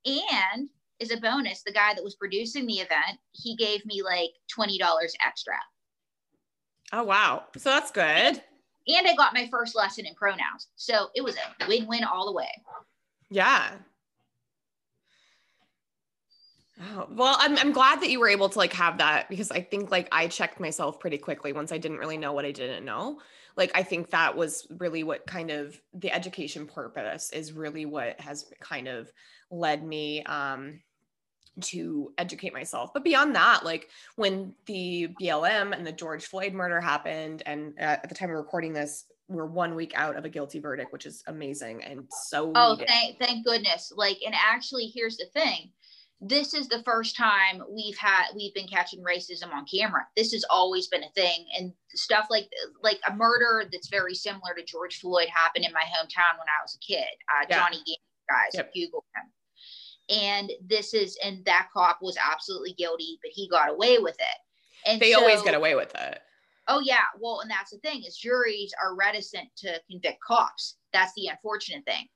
[0.06, 0.70] And
[1.02, 4.80] as a bonus the guy that was producing the event he gave me like $20
[5.26, 5.56] extra.
[6.94, 7.46] Oh wow.
[7.58, 8.42] So that's good
[8.88, 10.68] and I got my first lesson in pronouns.
[10.76, 12.50] So it was a win win all the way.
[13.30, 13.72] Yeah.
[16.82, 19.62] Oh, well, I'm, I'm glad that you were able to like have that because I
[19.62, 22.86] think like I checked myself pretty quickly once I didn't really know what I didn't
[22.86, 23.20] know.
[23.56, 28.20] Like I think that was really what kind of the education purpose is really what
[28.20, 29.12] has kind of
[29.52, 30.80] led me um
[31.60, 32.94] to educate myself.
[32.94, 38.08] But beyond that, like when the BLM and the George Floyd murder happened, and at
[38.08, 41.24] the time of recording this, we're one week out of a guilty verdict, which is
[41.28, 42.52] amazing and so.
[42.56, 43.92] Oh, thank thank goodness!
[43.96, 45.72] Like, and actually, here's the thing:
[46.20, 50.02] this is the first time we've had we've been catching racism on camera.
[50.16, 52.50] This has always been a thing, and stuff like
[52.84, 56.62] like a murder that's very similar to George Floyd happened in my hometown when I
[56.62, 57.04] was a kid.
[57.30, 57.58] Uh, yeah.
[57.58, 57.84] Johnny
[58.30, 58.74] guys, yep.
[58.74, 59.32] Google him
[60.12, 64.90] and this is and that cop was absolutely guilty but he got away with it.
[64.90, 66.20] And they so, always get away with it.
[66.68, 67.06] Oh yeah.
[67.20, 70.78] Well and that's the thing is juries are reticent to convict cops.
[70.94, 72.08] That's the unfortunate thing.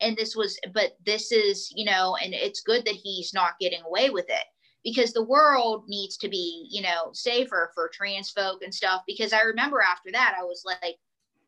[0.00, 3.82] And this was but this is you know and it's good that he's not getting
[3.82, 4.44] away with it
[4.84, 9.02] because the world needs to be you know safer for trans folk and stuff.
[9.06, 10.96] Because i remember after that i was like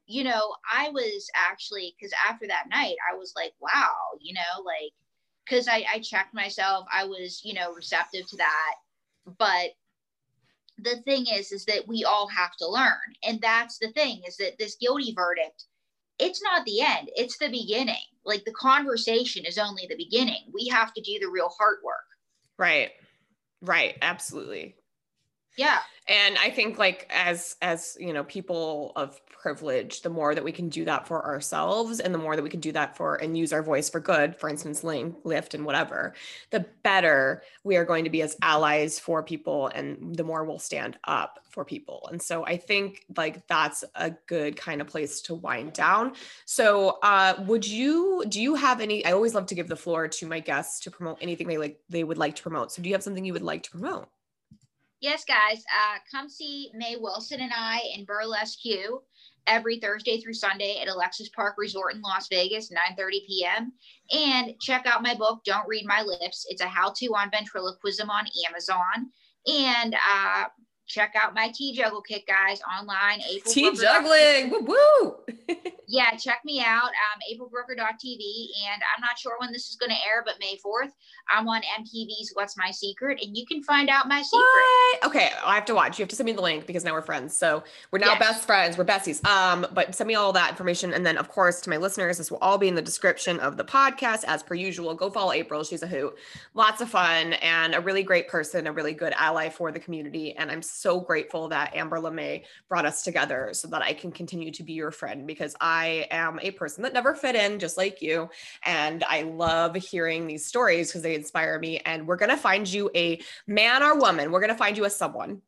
[0.06, 4.62] you know i was actually because after that night i was like wow you know
[4.64, 4.92] like
[5.44, 6.86] because I, I checked myself.
[6.92, 8.74] I was, you know, receptive to that.
[9.38, 9.70] But
[10.78, 12.98] the thing is, is that we all have to learn.
[13.22, 15.64] And that's the thing is that this guilty verdict,
[16.18, 17.96] it's not the end, it's the beginning.
[18.24, 20.42] Like the conversation is only the beginning.
[20.52, 21.96] We have to do the real hard work.
[22.58, 22.90] Right.
[23.60, 23.96] Right.
[24.02, 24.76] Absolutely.
[25.56, 25.78] Yeah.
[26.08, 30.52] and i think like as as you know people of privilege the more that we
[30.52, 33.36] can do that for ourselves and the more that we can do that for and
[33.36, 36.14] use our voice for good for instance link lift and whatever
[36.50, 40.58] the better we are going to be as allies for people and the more we'll
[40.58, 42.08] stand up for people.
[42.10, 46.14] And so i think like that's a good kind of place to wind down.
[46.46, 50.08] So uh would you do you have any i always love to give the floor
[50.08, 52.72] to my guests to promote anything they like they would like to promote.
[52.72, 54.08] So do you have something you would like to promote
[55.02, 55.64] Yes, guys.
[55.68, 58.60] Uh, come see May Wilson and I in Burlesque
[59.48, 63.72] every Thursday through Sunday at Alexis Park Resort in Las Vegas, 9:30 p.m.
[64.12, 66.46] And check out my book, Don't Read My Lips.
[66.48, 69.10] It's a how-to on ventriloquism on Amazon.
[69.48, 70.44] And uh,
[70.86, 73.20] check out my tea juggle kit, guys, online.
[73.30, 75.16] April tea Brucker- juggling woo woo
[75.88, 78.46] Yeah, check me out, um, aprilbrucker.tv.
[78.64, 80.90] And I'm not sure when this is going to air, but May 4th,
[81.30, 84.40] I'm on MTV's What's My Secret, and you can find out my secret.
[85.02, 85.04] What?
[85.10, 85.98] Okay, I have to watch.
[85.98, 87.36] You have to send me the link because now we're friends.
[87.36, 88.18] So we're now Yes.
[88.20, 88.78] best friends.
[88.78, 89.22] We're besties.
[89.26, 92.30] Um, but send me all that information, and then of course to my listeners, this
[92.30, 94.94] will all be in the description of the podcast as per usual.
[94.94, 95.62] Go follow April.
[95.62, 96.16] She's a hoot.
[96.54, 100.34] Lots of fun and a really great person, a really good ally for the community.
[100.36, 104.50] And I'm so grateful that Amber LeMay brought us together so that I can continue
[104.52, 108.00] to be your friend because I am a person that never fit in, just like
[108.02, 108.30] you.
[108.64, 111.78] And I love hearing these stories because they inspire me.
[111.80, 114.32] And we're gonna find you a man or woman.
[114.32, 115.42] We're gonna find you a someone.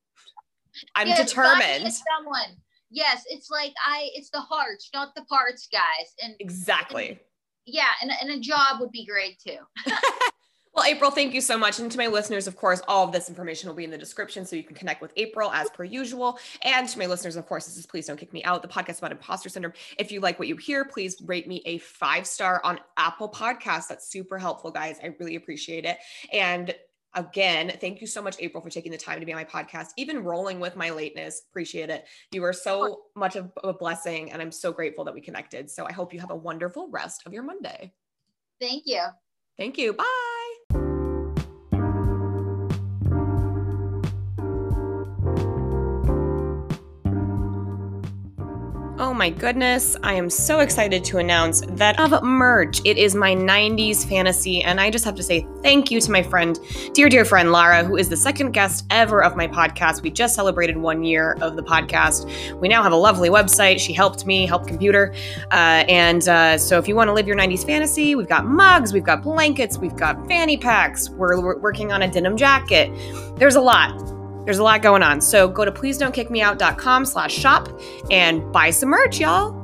[0.94, 1.92] I'm Yes, determined.
[1.92, 2.56] Someone.
[2.90, 4.10] Yes, it's like I.
[4.14, 6.14] It's the hearts, not the parts, guys.
[6.22, 7.18] And Exactly.
[7.66, 9.58] yeah, and, and a job would be great too.
[10.74, 11.78] Well, April, thank you so much.
[11.78, 14.44] And to my listeners, of course, all of this information will be in the description
[14.44, 16.36] so you can connect with April as per usual.
[16.62, 18.98] And to my listeners, of course, this is Please Don't Kick Me Out, the podcast
[18.98, 19.74] about imposter syndrome.
[19.98, 23.86] If you like what you hear, please rate me a five star on Apple Podcasts.
[23.86, 24.98] That's super helpful, guys.
[25.00, 25.98] I really appreciate it.
[26.32, 26.74] And
[27.16, 29.90] Again, thank you so much, April, for taking the time to be on my podcast,
[29.96, 31.42] even rolling with my lateness.
[31.48, 32.06] Appreciate it.
[32.32, 35.70] You are so much of a blessing, and I'm so grateful that we connected.
[35.70, 37.92] So I hope you have a wonderful rest of your Monday.
[38.60, 39.04] Thank you.
[39.56, 39.92] Thank you.
[39.92, 40.23] Bye.
[49.24, 52.82] My goodness, I am so excited to announce that of merch.
[52.84, 56.22] It is my 90s fantasy, and I just have to say thank you to my
[56.22, 56.58] friend,
[56.92, 60.02] dear, dear friend Lara, who is the second guest ever of my podcast.
[60.02, 62.28] We just celebrated one year of the podcast.
[62.60, 63.80] We now have a lovely website.
[63.80, 65.14] She helped me, help computer.
[65.50, 68.92] Uh, and uh, so if you want to live your 90s fantasy, we've got mugs,
[68.92, 72.92] we've got blankets, we've got fanny packs, we're, we're working on a denim jacket.
[73.38, 74.13] There's a lot.
[74.44, 75.20] There's a lot going on.
[75.20, 77.68] So go to please don't kick me out.com slash shop
[78.10, 79.63] and buy some merch, y'all.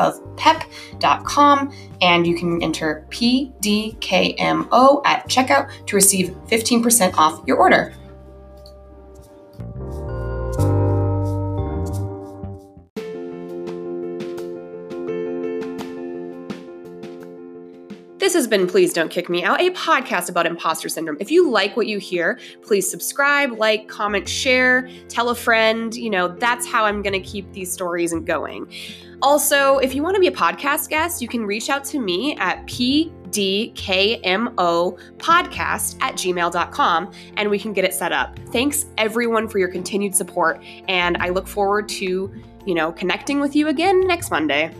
[0.01, 7.93] www.dashofpep.com and you can enter PDKMO at checkout to receive 15% off your order.
[18.17, 21.17] This has been Please Don't Kick Me Out, a podcast about imposter syndrome.
[21.19, 25.93] If you like what you hear, please subscribe, like, comment, share, tell a friend.
[25.93, 28.71] You know, that's how I'm going to keep these stories going.
[29.21, 32.35] Also, if you want to be a podcast guest, you can reach out to me
[32.37, 33.01] at pdkmo
[35.17, 38.37] podcast at gmail.com and we can get it set up.
[38.51, 42.31] Thanks everyone for your continued support, and I look forward to,
[42.65, 44.73] you know, connecting with you again next Monday.